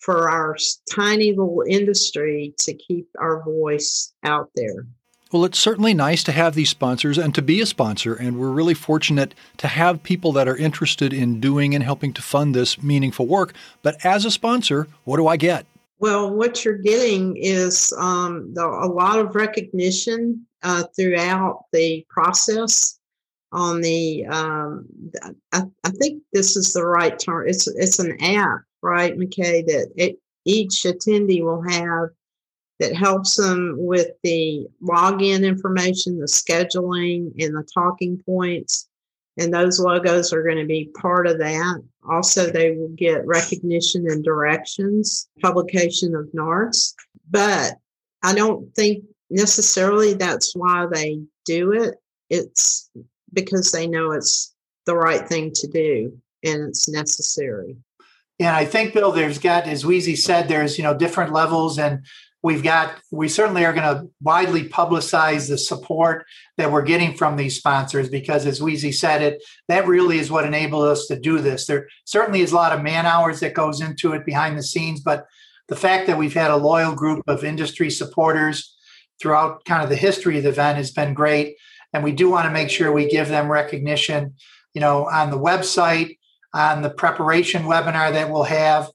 for 0.03 0.29
our 0.29 0.57
tiny 0.91 1.29
little 1.31 1.63
industry 1.67 2.53
to 2.60 2.74
keep 2.74 3.07
our 3.19 3.41
voice 3.43 4.13
out 4.24 4.50
there. 4.55 4.86
Well, 5.31 5.45
it's 5.45 5.57
certainly 5.57 5.95
nice 5.95 6.24
to 6.25 6.31
have 6.31 6.53
these 6.53 6.69
sponsors 6.69 7.17
and 7.17 7.33
to 7.33 7.41
be 7.41 7.60
a 7.62 7.65
sponsor, 7.65 8.13
and 8.13 8.38
we're 8.38 8.51
really 8.51 8.75
fortunate 8.75 9.33
to 9.57 9.67
have 9.67 10.03
people 10.03 10.31
that 10.33 10.48
are 10.48 10.57
interested 10.57 11.12
in 11.12 11.39
doing 11.39 11.74
and 11.74 11.83
helping 11.83 12.13
to 12.13 12.22
fund 12.22 12.53
this 12.53 12.83
meaningful 12.83 13.25
work. 13.25 13.53
But 13.81 14.05
as 14.05 14.25
a 14.25 14.31
sponsor, 14.31 14.88
what 15.05 15.17
do 15.17 15.27
I 15.27 15.38
get? 15.38 15.65
Well, 15.98 16.36
what 16.36 16.63
you're 16.63 16.77
getting 16.77 17.38
is 17.38 17.93
um, 17.98 18.53
the, 18.53 18.63
a 18.63 18.86
lot 18.86 19.19
of 19.19 19.36
recognition 19.36 20.45
uh, 20.62 20.83
throughout 20.95 21.63
the 21.72 22.05
process. 22.10 23.00
On 23.53 23.81
the, 23.81 24.25
um, 24.25 24.88
I, 25.51 25.63
I, 25.83 25.89
think 25.91 26.24
this 26.33 26.57
is 26.57 26.74
the 26.74 26.83
right 26.83 27.19
term. 27.19 27.48
It's 27.48 27.67
it's 27.67 28.00
an 28.00 28.19
app, 28.24 28.62
right, 28.83 29.17
McKay? 29.17 29.65
That 29.65 29.91
it, 29.95 30.17
each 30.45 30.83
attendee 30.83 31.43
will 31.43 31.61
have 31.61 32.09
that 32.79 32.95
helps 32.95 33.37
them 33.37 33.75
with 33.77 34.09
the 34.23 34.67
login 34.81 35.45
information, 35.45 36.19
the 36.19 36.25
scheduling, 36.25 37.31
and 37.43 37.55
the 37.55 37.67
talking 37.73 38.21
points. 38.25 38.89
And 39.37 39.53
those 39.53 39.79
logos 39.79 40.33
are 40.33 40.43
going 40.43 40.57
to 40.57 40.65
be 40.65 40.91
part 40.99 41.25
of 41.25 41.39
that. 41.39 41.81
Also, 42.07 42.51
they 42.51 42.71
will 42.71 42.89
get 42.89 43.25
recognition 43.25 44.05
and 44.09 44.23
directions, 44.23 45.29
publication 45.41 46.13
of 46.13 46.27
NARTS. 46.33 46.93
But 47.31 47.77
I 48.21 48.35
don't 48.35 48.73
think 48.75 49.03
necessarily 49.29 50.13
that's 50.13 50.55
why 50.55 50.85
they 50.91 51.22
do 51.46 51.72
it. 51.72 51.96
It's 52.29 52.89
because 53.33 53.72
they 53.72 53.87
know 53.87 54.11
it's 54.11 54.53
the 54.85 54.96
right 54.96 55.27
thing 55.27 55.51
to 55.55 55.67
do 55.67 56.17
and 56.43 56.67
it's 56.67 56.89
necessary. 56.89 57.75
And 58.39 58.50
I 58.50 58.65
think, 58.65 58.93
Bill, 58.93 59.11
there's 59.11 59.37
got, 59.37 59.67
as 59.67 59.83
Weezy 59.83 60.17
said, 60.17 60.48
there's, 60.48 60.77
you 60.77 60.83
know, 60.83 60.98
different 60.98 61.33
levels 61.33 61.77
and 61.77 62.05
we've 62.43 62.61
got 62.61 63.00
we 63.09 63.29
certainly 63.29 63.65
are 63.65 63.74
going 63.74 63.96
to 63.96 64.07
widely 64.22 64.67
publicize 64.67 65.48
the 65.48 65.57
support 65.57 66.25
that 66.57 66.72
we're 66.72 66.83
getting 66.83 67.15
from 67.15 67.37
these 67.37 67.55
sponsors 67.55 68.09
because 68.09 68.46
as 68.46 68.59
Weezy 68.59 68.93
said 68.93 69.22
it 69.22 69.43
that 69.69 69.87
really 69.87 70.19
is 70.19 70.29
what 70.29 70.46
enabled 70.46 70.83
us 70.83 71.07
to 71.07 71.19
do 71.19 71.39
this. 71.39 71.65
There 71.65 71.87
certainly 72.05 72.41
is 72.41 72.51
a 72.51 72.55
lot 72.55 72.74
of 72.74 72.83
man 72.83 73.05
hours 73.05 73.39
that 73.39 73.55
goes 73.55 73.81
into 73.81 74.11
it 74.11 74.25
behind 74.25 74.57
the 74.57 74.63
scenes 74.63 75.00
but 75.00 75.25
the 75.69 75.75
fact 75.75 76.05
that 76.07 76.17
we've 76.17 76.33
had 76.33 76.51
a 76.51 76.57
loyal 76.57 76.93
group 76.93 77.24
of 77.27 77.43
industry 77.43 77.89
supporters 77.89 78.75
throughout 79.19 79.63
kind 79.63 79.81
of 79.81 79.89
the 79.89 79.96
history 79.96 80.37
of 80.37 80.43
the 80.43 80.50
event 80.50 80.77
has 80.77 80.91
been 80.91 81.13
great 81.13 81.55
and 81.93 82.03
we 82.03 82.11
do 82.11 82.29
want 82.29 82.46
to 82.46 82.51
make 82.51 82.69
sure 82.69 82.91
we 82.91 83.07
give 83.07 83.29
them 83.29 83.50
recognition 83.50 84.33
you 84.74 84.81
know 84.81 85.07
on 85.07 85.31
the 85.31 85.39
website 85.39 86.17
on 86.53 86.81
the 86.81 86.89
preparation 86.89 87.63
webinar 87.63 88.11
that 88.13 88.29
we'll 88.29 88.44
have 88.44 88.89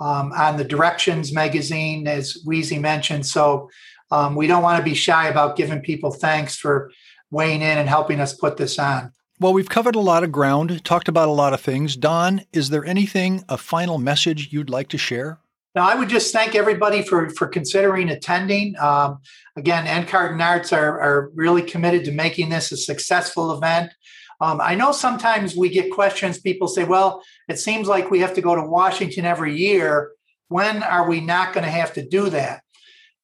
um, 0.00 0.32
on 0.32 0.56
the 0.56 0.64
Directions 0.64 1.32
magazine, 1.32 2.06
as 2.06 2.42
Weezy 2.46 2.80
mentioned. 2.80 3.26
So 3.26 3.68
um, 4.10 4.34
we 4.34 4.46
don't 4.46 4.62
want 4.62 4.78
to 4.78 4.84
be 4.84 4.94
shy 4.94 5.28
about 5.28 5.56
giving 5.56 5.80
people 5.80 6.10
thanks 6.10 6.56
for 6.56 6.90
weighing 7.30 7.62
in 7.62 7.78
and 7.78 7.88
helping 7.88 8.20
us 8.20 8.34
put 8.34 8.56
this 8.56 8.78
on. 8.78 9.12
Well, 9.38 9.52
we've 9.52 9.68
covered 9.68 9.96
a 9.96 10.00
lot 10.00 10.22
of 10.22 10.32
ground, 10.32 10.84
talked 10.84 11.08
about 11.08 11.28
a 11.28 11.32
lot 11.32 11.54
of 11.54 11.60
things. 11.60 11.96
Don, 11.96 12.42
is 12.52 12.68
there 12.68 12.84
anything, 12.84 13.44
a 13.48 13.56
final 13.56 13.98
message 13.98 14.52
you'd 14.52 14.68
like 14.68 14.88
to 14.88 14.98
share? 14.98 15.38
Now, 15.74 15.88
I 15.88 15.94
would 15.94 16.08
just 16.08 16.32
thank 16.32 16.56
everybody 16.56 17.02
for 17.02 17.30
for 17.30 17.46
considering 17.46 18.10
attending. 18.10 18.74
Um, 18.78 19.20
again, 19.56 19.86
NCART 19.86 20.32
and 20.32 20.40
NARTS 20.40 20.76
are, 20.76 21.00
are 21.00 21.30
really 21.34 21.62
committed 21.62 22.04
to 22.06 22.12
making 22.12 22.48
this 22.48 22.72
a 22.72 22.76
successful 22.76 23.52
event. 23.52 23.92
Um, 24.40 24.60
I 24.60 24.74
know 24.74 24.92
sometimes 24.92 25.54
we 25.54 25.68
get 25.68 25.92
questions. 25.92 26.40
People 26.40 26.68
say, 26.68 26.84
well, 26.84 27.22
it 27.48 27.58
seems 27.58 27.88
like 27.88 28.10
we 28.10 28.20
have 28.20 28.34
to 28.34 28.40
go 28.40 28.54
to 28.54 28.62
Washington 28.62 29.24
every 29.24 29.56
year. 29.56 30.12
When 30.48 30.82
are 30.82 31.08
we 31.08 31.20
not 31.20 31.52
going 31.52 31.64
to 31.64 31.70
have 31.70 31.92
to 31.94 32.06
do 32.06 32.30
that? 32.30 32.62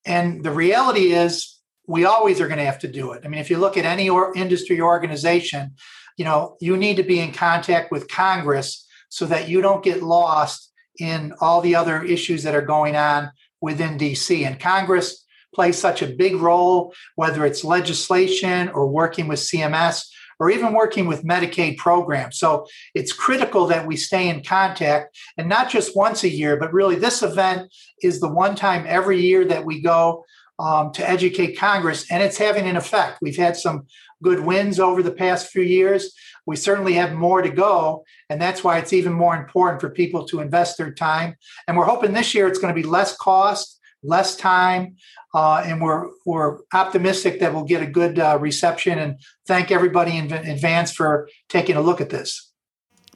And 0.05 0.44
the 0.44 0.52
reality 0.52 1.12
is, 1.12 1.55
we 1.88 2.05
always 2.05 2.40
are 2.40 2.48
going 2.48 2.59
to 2.59 2.64
have 2.64 2.81
to 2.81 2.88
do 2.88 3.12
it. 3.12 3.22
I 3.24 3.29
mean, 3.29 3.40
if 3.40 3.48
you 3.48 3.59
look 3.59 3.76
at 3.76 3.85
any 3.85 4.09
or 4.09 4.37
industry 4.37 4.81
organization, 4.81 5.74
you 6.16 6.24
know, 6.24 6.57
you 6.61 6.76
need 6.76 6.96
to 6.96 7.02
be 7.02 7.20
in 7.20 7.33
contact 7.33 7.92
with 7.92 8.09
Congress 8.09 8.87
so 9.09 9.26
that 9.26 9.48
you 9.48 9.61
don't 9.61 9.85
get 9.85 10.02
lost 10.02 10.72
in 10.98 11.33
all 11.40 11.61
the 11.61 11.76
other 11.76 12.02
issues 12.02 12.42
that 12.42 12.55
are 12.55 12.62
going 12.62 12.96
on 12.96 13.31
within 13.61 13.98
DC. 13.98 14.44
And 14.44 14.59
Congress 14.59 15.24
plays 15.55 15.79
such 15.79 16.02
a 16.02 16.07
big 16.09 16.37
role, 16.37 16.92
whether 17.14 17.46
it's 17.46 17.64
legislation 17.64 18.68
or 18.70 18.88
working 18.88 19.29
with 19.29 19.38
CMS 19.38 20.09
or 20.38 20.51
even 20.51 20.72
working 20.72 21.07
with 21.07 21.25
Medicaid 21.25 21.77
programs. 21.77 22.38
So 22.38 22.66
it's 22.94 23.12
critical 23.12 23.66
that 23.66 23.87
we 23.87 23.96
stay 23.96 24.29
in 24.29 24.42
contact 24.42 25.16
and 25.37 25.49
not 25.49 25.70
just 25.70 25.96
once 25.96 26.25
a 26.25 26.29
year, 26.29 26.57
but 26.57 26.72
really 26.72 26.96
this 26.96 27.22
event 27.22 27.72
is 28.03 28.20
the 28.20 28.29
one 28.29 28.55
time 28.55 28.85
every 28.87 29.20
year 29.20 29.44
that 29.46 29.64
we 29.64 29.81
go 29.81 30.25
um, 30.59 30.92
to 30.92 31.09
educate 31.09 31.59
Congress, 31.59 32.11
and 32.11 32.22
it's 32.22 32.38
having 32.38 32.66
an 32.66 32.77
effect. 32.77 33.18
We've 33.20 33.37
had 33.37 33.57
some 33.57 33.87
good 34.22 34.40
wins 34.40 34.81
over 34.81 35.03
the 35.03 35.12
past 35.12 35.49
few 35.49 35.62
years. 35.62 36.14
We 36.46 36.57
certainly 36.57 36.94
have 36.94 37.12
more 37.12 37.42
to 37.42 37.51
go, 37.51 38.05
and 38.31 38.40
that's 38.40 38.64
why 38.64 38.79
it's 38.79 38.92
even 38.92 39.12
more 39.12 39.37
important 39.37 39.81
for 39.81 39.90
people 39.90 40.25
to 40.29 40.40
invest 40.40 40.79
their 40.79 40.92
time. 40.92 41.37
And 41.68 41.77
we're 41.77 41.85
hoping 41.85 42.12
this 42.12 42.35
year 42.35 42.46
it's 42.46 42.59
going 42.59 42.75
to 42.75 42.81
be 42.81 42.88
less 42.88 43.16
cost, 43.16 43.76
less 44.07 44.37
time, 44.37 44.97
uh, 45.35 45.62
and 45.64 45.81
we're 45.81 46.09
we're 46.25 46.59
optimistic 46.73 47.40
that 47.40 47.53
we'll 47.53 47.64
get 47.64 47.83
a 47.83 47.87
good 47.87 48.19
uh, 48.19 48.38
reception. 48.40 48.99
And 48.99 49.19
thank 49.47 49.71
everybody 49.71 50.16
in 50.16 50.33
advance 50.33 50.92
for 50.92 51.29
taking 51.49 51.77
a 51.77 51.81
look 51.81 52.01
at 52.01 52.11
this. 52.11 52.53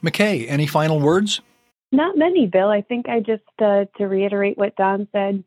McKay, 0.03 0.47
any 0.49 0.67
final 0.67 1.01
words? 1.01 1.41
Not 1.93 2.17
many, 2.17 2.47
Bill. 2.47 2.69
I 2.69 2.83
think 2.83 3.09
I 3.09 3.21
just 3.21 3.43
uh, 3.59 3.87
to 3.99 4.07
reiterate 4.07 4.57
what 4.57 4.77
Don 4.77 5.09
said. 5.13 5.43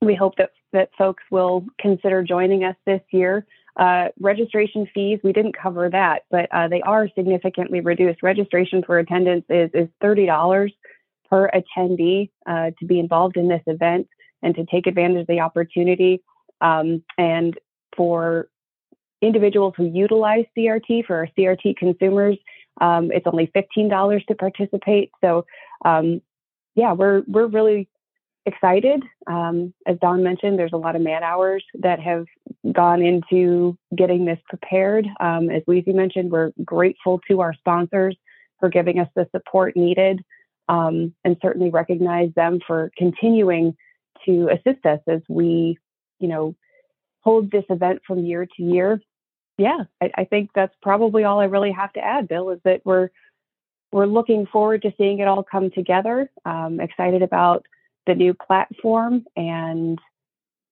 We 0.00 0.14
hope 0.14 0.36
that 0.36 0.50
that 0.72 0.90
folks 0.96 1.22
will 1.30 1.64
consider 1.78 2.22
joining 2.22 2.64
us 2.64 2.76
this 2.86 3.02
year. 3.10 3.46
Uh, 3.76 4.08
registration 4.20 4.86
fees, 4.92 5.20
we 5.22 5.32
didn't 5.32 5.56
cover 5.56 5.88
that, 5.88 6.24
but 6.30 6.48
uh, 6.52 6.68
they 6.68 6.82
are 6.82 7.08
significantly 7.14 7.80
reduced. 7.80 8.22
Registration 8.22 8.82
for 8.82 8.98
attendance 8.98 9.44
is, 9.48 9.70
is 9.72 9.88
$30 10.02 10.72
per 11.28 11.50
attendee 11.50 12.30
uh, 12.46 12.70
to 12.78 12.86
be 12.86 12.98
involved 12.98 13.36
in 13.36 13.48
this 13.48 13.62
event 13.66 14.08
and 14.42 14.54
to 14.54 14.64
take 14.66 14.86
advantage 14.86 15.22
of 15.22 15.26
the 15.26 15.40
opportunity. 15.40 16.22
Um, 16.60 17.02
and 17.18 17.58
for 17.96 18.48
individuals 19.22 19.74
who 19.76 19.86
utilize 19.86 20.44
CRT, 20.56 21.06
for 21.06 21.16
our 21.16 21.28
CRT 21.38 21.76
consumers, 21.76 22.36
um, 22.80 23.10
it's 23.12 23.26
only 23.26 23.50
$15 23.54 24.26
to 24.26 24.34
participate. 24.34 25.10
So, 25.20 25.44
um, 25.84 26.22
yeah, 26.74 26.92
we're 26.92 27.22
we're 27.26 27.46
really 27.46 27.88
excited. 28.46 29.02
Um, 29.26 29.74
as 29.86 29.98
Don 30.00 30.22
mentioned, 30.22 30.58
there's 30.58 30.72
a 30.72 30.78
lot 30.78 30.96
of 30.96 31.02
man 31.02 31.22
hours 31.22 31.64
that 31.74 32.00
have 32.00 32.26
gone 32.72 33.02
into 33.02 33.76
getting 33.96 34.24
this 34.24 34.38
prepared. 34.48 35.06
Um, 35.20 35.50
as 35.50 35.62
Weezy 35.64 35.94
mentioned, 35.94 36.30
we're 36.30 36.52
grateful 36.64 37.20
to 37.28 37.40
our 37.40 37.54
sponsors 37.54 38.16
for 38.58 38.68
giving 38.68 38.98
us 38.98 39.08
the 39.14 39.28
support 39.34 39.76
needed, 39.76 40.22
um, 40.68 41.14
and 41.24 41.36
certainly 41.42 41.70
recognize 41.70 42.32
them 42.34 42.60
for 42.66 42.90
continuing 42.96 43.76
to 44.26 44.48
assist 44.48 44.84
us 44.86 45.00
as 45.06 45.20
we, 45.28 45.78
you 46.18 46.28
know, 46.28 46.54
hold 47.20 47.50
this 47.50 47.64
event 47.70 48.00
from 48.06 48.24
year 48.24 48.46
to 48.56 48.62
year. 48.62 49.00
Yeah, 49.58 49.84
I, 50.00 50.10
I 50.16 50.24
think 50.24 50.50
that's 50.54 50.74
probably 50.80 51.24
all 51.24 51.40
I 51.40 51.44
really 51.44 51.72
have 51.72 51.92
to 51.94 52.00
add, 52.00 52.28
Bill, 52.28 52.50
is 52.50 52.60
that 52.64 52.80
we're 52.84 53.10
we're 53.92 54.06
looking 54.06 54.46
forward 54.46 54.82
to 54.82 54.92
seeing 54.96 55.18
it 55.18 55.28
all 55.28 55.42
come 55.42 55.70
together. 55.70 56.30
Um, 56.44 56.80
excited 56.80 57.22
about 57.22 57.66
the 58.06 58.14
new 58.14 58.34
platform 58.34 59.24
and 59.36 59.98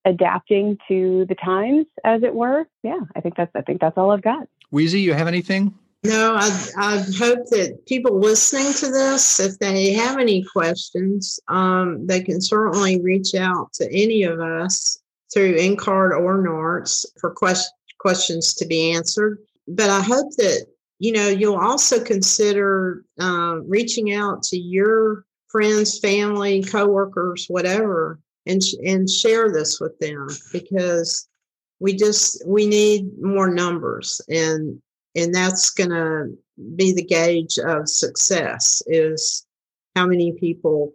adapting 0.04 0.78
to 0.88 1.26
the 1.28 1.34
times, 1.34 1.86
as 2.04 2.22
it 2.22 2.34
were. 2.34 2.66
Yeah, 2.82 3.00
I 3.14 3.20
think 3.20 3.36
that's 3.36 3.50
I 3.54 3.62
think 3.62 3.80
that's 3.80 3.98
all 3.98 4.10
I've 4.10 4.22
got. 4.22 4.48
Weezy, 4.72 5.00
you 5.00 5.14
have 5.14 5.28
anything? 5.28 5.74
No, 6.04 6.36
I, 6.36 6.48
I 6.76 6.96
hope 7.18 7.46
that 7.50 7.84
people 7.86 8.20
listening 8.20 8.72
to 8.74 8.90
this, 8.90 9.40
if 9.40 9.58
they 9.58 9.92
have 9.94 10.18
any 10.18 10.44
questions, 10.44 11.40
um, 11.48 12.06
they 12.06 12.22
can 12.22 12.40
certainly 12.40 13.00
reach 13.00 13.34
out 13.34 13.72
to 13.74 13.92
any 13.92 14.22
of 14.22 14.40
us 14.40 15.00
through 15.32 15.56
NCART 15.56 16.18
or 16.18 16.42
NARTS 16.42 17.04
for 17.20 17.30
quest- 17.30 17.72
questions 17.98 18.54
to 18.54 18.66
be 18.66 18.92
answered. 18.92 19.38
But 19.66 19.90
I 19.90 20.00
hope 20.00 20.30
that 20.36 20.66
you 21.00 21.12
know 21.12 21.28
you'll 21.28 21.58
also 21.58 22.02
consider 22.02 23.04
uh, 23.20 23.58
reaching 23.66 24.14
out 24.14 24.42
to 24.44 24.56
your 24.56 25.24
friends, 25.48 25.98
family, 25.98 26.62
coworkers, 26.62 27.46
whatever, 27.48 28.20
and 28.46 28.62
and 28.84 29.10
share 29.10 29.52
this 29.52 29.80
with 29.80 29.98
them 29.98 30.28
because 30.52 31.28
we 31.80 31.94
just 31.94 32.42
we 32.46 32.66
need 32.66 33.10
more 33.20 33.52
numbers 33.52 34.20
and 34.28 34.80
and 35.18 35.34
that's 35.34 35.70
going 35.70 35.90
to 35.90 36.36
be 36.76 36.92
the 36.92 37.04
gauge 37.04 37.58
of 37.58 37.88
success 37.88 38.82
is 38.86 39.46
how 39.94 40.06
many 40.06 40.32
people 40.32 40.92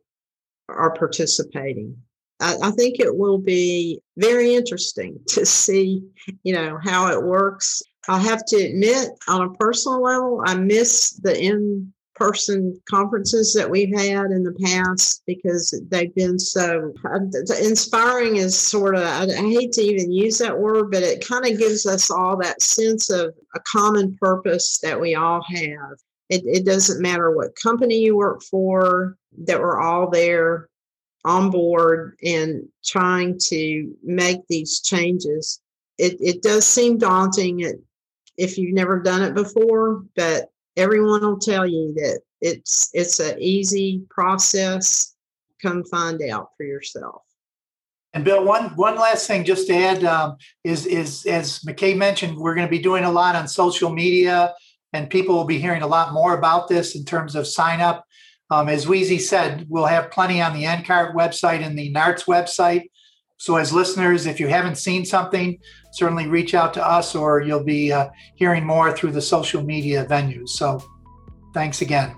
are 0.69 0.93
participating. 0.93 1.95
I, 2.39 2.55
I, 2.63 2.71
think 2.71 2.99
it 2.99 3.15
will 3.15 3.37
be 3.37 4.01
very 4.17 4.55
interesting 4.55 5.19
to 5.29 5.45
see 5.45 6.03
you 6.43 6.53
know 6.53 6.79
how 6.83 7.11
it 7.11 7.23
works. 7.23 7.81
I 8.07 8.19
have 8.19 8.43
to 8.47 8.57
admit 8.57 9.09
on 9.29 9.41
a 9.41 9.53
personal 9.53 10.01
level 10.01 10.41
i 10.45 10.53
miss 10.55 11.11
the 11.11 11.39
in 11.41 11.92
person 12.15 12.79
conferences 12.89 13.53
that 13.53 13.69
we've 13.69 13.95
had 13.95 14.27
in 14.31 14.43
the 14.43 14.55
past 14.63 15.23
because 15.25 15.73
they've 15.89 16.13
been 16.15 16.37
so 16.37 16.93
uh, 17.05 17.19
inspiring 17.61 18.35
is 18.35 18.57
sort 18.57 18.95
of 18.95 19.03
I, 19.03 19.25
hate 19.27 19.71
to 19.73 19.81
even 19.81 20.11
use 20.11 20.37
that 20.37 20.57
word 20.57 20.91
but 20.91 21.03
it 21.03 21.27
kind 21.27 21.45
of 21.45 21.57
gives 21.57 21.85
us 21.85 22.11
all 22.11 22.37
that 22.37 22.61
sense 22.61 23.09
of 23.09 23.33
a 23.55 23.59
common 23.61 24.15
purpose 24.19 24.77
that 24.79 24.99
we 24.99 25.15
all 25.15 25.43
have. 25.47 25.97
It, 26.29 26.43
it 26.45 26.65
doesn't 26.65 27.01
matter 27.01 27.31
what 27.31 27.55
company 27.61 27.99
you 27.99 28.15
work 28.15 28.41
for 28.43 29.17
that 29.45 29.59
we're 29.59 29.79
all 29.79 30.09
there 30.09 30.69
on 31.25 31.51
board 31.51 32.17
and 32.23 32.63
trying 32.83 33.37
to 33.47 33.93
make 34.03 34.39
these 34.47 34.81
changes. 34.81 35.61
It, 35.97 36.17
it 36.19 36.41
does 36.41 36.65
seem 36.65 36.97
daunting 36.97 37.61
if 38.37 38.57
you've 38.57 38.73
never 38.73 38.99
done 38.99 39.21
it 39.21 39.33
before 39.33 40.03
but 40.15 40.49
everyone 40.77 41.21
will 41.21 41.39
tell 41.39 41.67
you 41.67 41.93
that 41.95 42.21
it's 42.41 42.89
it's 42.93 43.19
an 43.19 43.39
easy 43.39 44.03
process. 44.09 45.15
Come 45.61 45.83
find 45.85 46.21
out 46.23 46.49
for 46.57 46.65
yourself. 46.65 47.21
And 48.13 48.23
Bill, 48.23 48.43
one 48.43 48.75
one 48.75 48.95
last 48.95 49.27
thing 49.27 49.43
just 49.43 49.67
to 49.67 49.73
add 49.73 50.03
um, 50.03 50.37
is 50.63 50.85
is 50.85 51.25
as 51.25 51.59
McKay 51.59 51.97
mentioned, 51.97 52.37
we're 52.37 52.55
going 52.55 52.67
to 52.67 52.71
be 52.71 52.79
doing 52.79 53.05
a 53.05 53.11
lot 53.11 53.35
on 53.35 53.47
social 53.47 53.91
media, 53.91 54.53
and 54.91 55.09
people 55.09 55.35
will 55.35 55.45
be 55.45 55.59
hearing 55.59 55.81
a 55.81 55.87
lot 55.87 56.13
more 56.13 56.37
about 56.37 56.67
this 56.67 56.95
in 56.95 57.05
terms 57.05 57.35
of 57.35 57.47
sign 57.47 57.81
up. 57.81 58.05
Um, 58.51 58.69
as 58.69 58.85
Weezy 58.85 59.19
said, 59.19 59.65
we'll 59.67 59.85
have 59.85 60.11
plenty 60.11 60.41
on 60.41 60.53
the 60.53 60.65
NCART 60.65 61.15
website 61.15 61.65
and 61.65 61.77
the 61.77 61.91
NARTS 61.91 62.25
website. 62.25 62.83
So, 63.43 63.57
as 63.57 63.73
listeners, 63.73 64.25
if 64.25 64.39
you 64.39 64.47
haven't 64.47 64.77
seen 64.77 65.03
something, 65.03 65.59
certainly 65.91 66.27
reach 66.27 66.53
out 66.53 66.73
to 66.75 66.87
us 66.87 67.13
or 67.13 67.41
you'll 67.41 67.65
be 67.65 67.91
uh, 67.91 68.07
hearing 68.35 68.65
more 68.65 68.95
through 68.95 69.11
the 69.11 69.21
social 69.21 69.61
media 69.61 70.05
venues. 70.05 70.47
So, 70.47 70.81
thanks 71.53 71.81
again. 71.81 72.15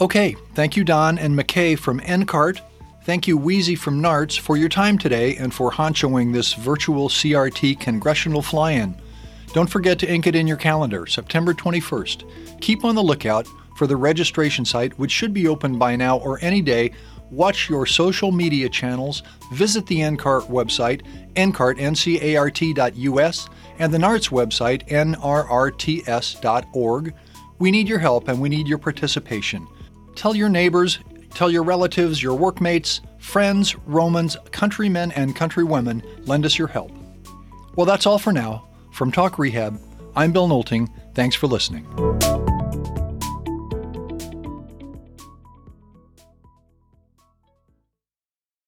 Okay, 0.00 0.36
thank 0.54 0.76
you, 0.76 0.84
Don 0.84 1.18
and 1.18 1.36
McKay 1.36 1.76
from 1.76 1.98
NCART. 1.98 2.60
Thank 3.02 3.26
you, 3.26 3.36
Weezy 3.36 3.76
from 3.76 4.00
NARTS, 4.00 4.38
for 4.38 4.56
your 4.56 4.68
time 4.68 4.96
today 4.96 5.34
and 5.34 5.52
for 5.52 5.72
honchoing 5.72 6.32
this 6.32 6.54
virtual 6.54 7.08
CRT 7.08 7.80
congressional 7.80 8.42
fly 8.42 8.70
in. 8.70 8.94
Don't 9.54 9.68
forget 9.68 9.98
to 9.98 10.08
ink 10.08 10.28
it 10.28 10.36
in 10.36 10.46
your 10.46 10.56
calendar, 10.56 11.04
September 11.04 11.52
21st. 11.52 12.60
Keep 12.60 12.84
on 12.84 12.94
the 12.94 13.02
lookout 13.02 13.48
for 13.76 13.88
the 13.88 13.96
registration 13.96 14.64
site, 14.64 14.96
which 15.00 15.10
should 15.10 15.34
be 15.34 15.48
open 15.48 15.80
by 15.80 15.96
now 15.96 16.18
or 16.18 16.38
any 16.42 16.62
day 16.62 16.92
watch 17.32 17.68
your 17.68 17.86
social 17.86 18.30
media 18.30 18.68
channels, 18.68 19.22
visit 19.52 19.86
the 19.86 19.98
NCART 19.98 20.48
website, 20.48 21.02
ncart, 21.34 21.80
N-C-A-R-T.us, 21.80 23.48
and 23.78 23.92
the 23.92 23.98
NARTS 23.98 24.28
website, 24.28 24.86
nrrts.org. 24.88 25.24
We 27.58 27.70
need 27.70 27.88
your 27.88 27.98
help 27.98 28.28
and 28.28 28.40
we 28.40 28.48
need 28.48 28.68
your 28.68 28.78
participation. 28.78 29.66
Tell 30.14 30.36
your 30.36 30.50
neighbors, 30.50 30.98
tell 31.30 31.50
your 31.50 31.62
relatives, 31.62 32.22
your 32.22 32.34
workmates, 32.34 33.00
friends, 33.18 33.74
Romans, 33.86 34.36
countrymen, 34.50 35.12
and 35.12 35.34
countrywomen, 35.34 36.26
lend 36.28 36.44
us 36.44 36.58
your 36.58 36.68
help. 36.68 36.92
Well, 37.76 37.86
that's 37.86 38.06
all 38.06 38.18
for 38.18 38.32
now. 38.32 38.68
From 38.92 39.10
Talk 39.10 39.38
Rehab, 39.38 39.80
I'm 40.14 40.32
Bill 40.32 40.48
Nolting. 40.48 40.90
Thanks 41.14 41.34
for 41.34 41.46
listening. 41.46 41.86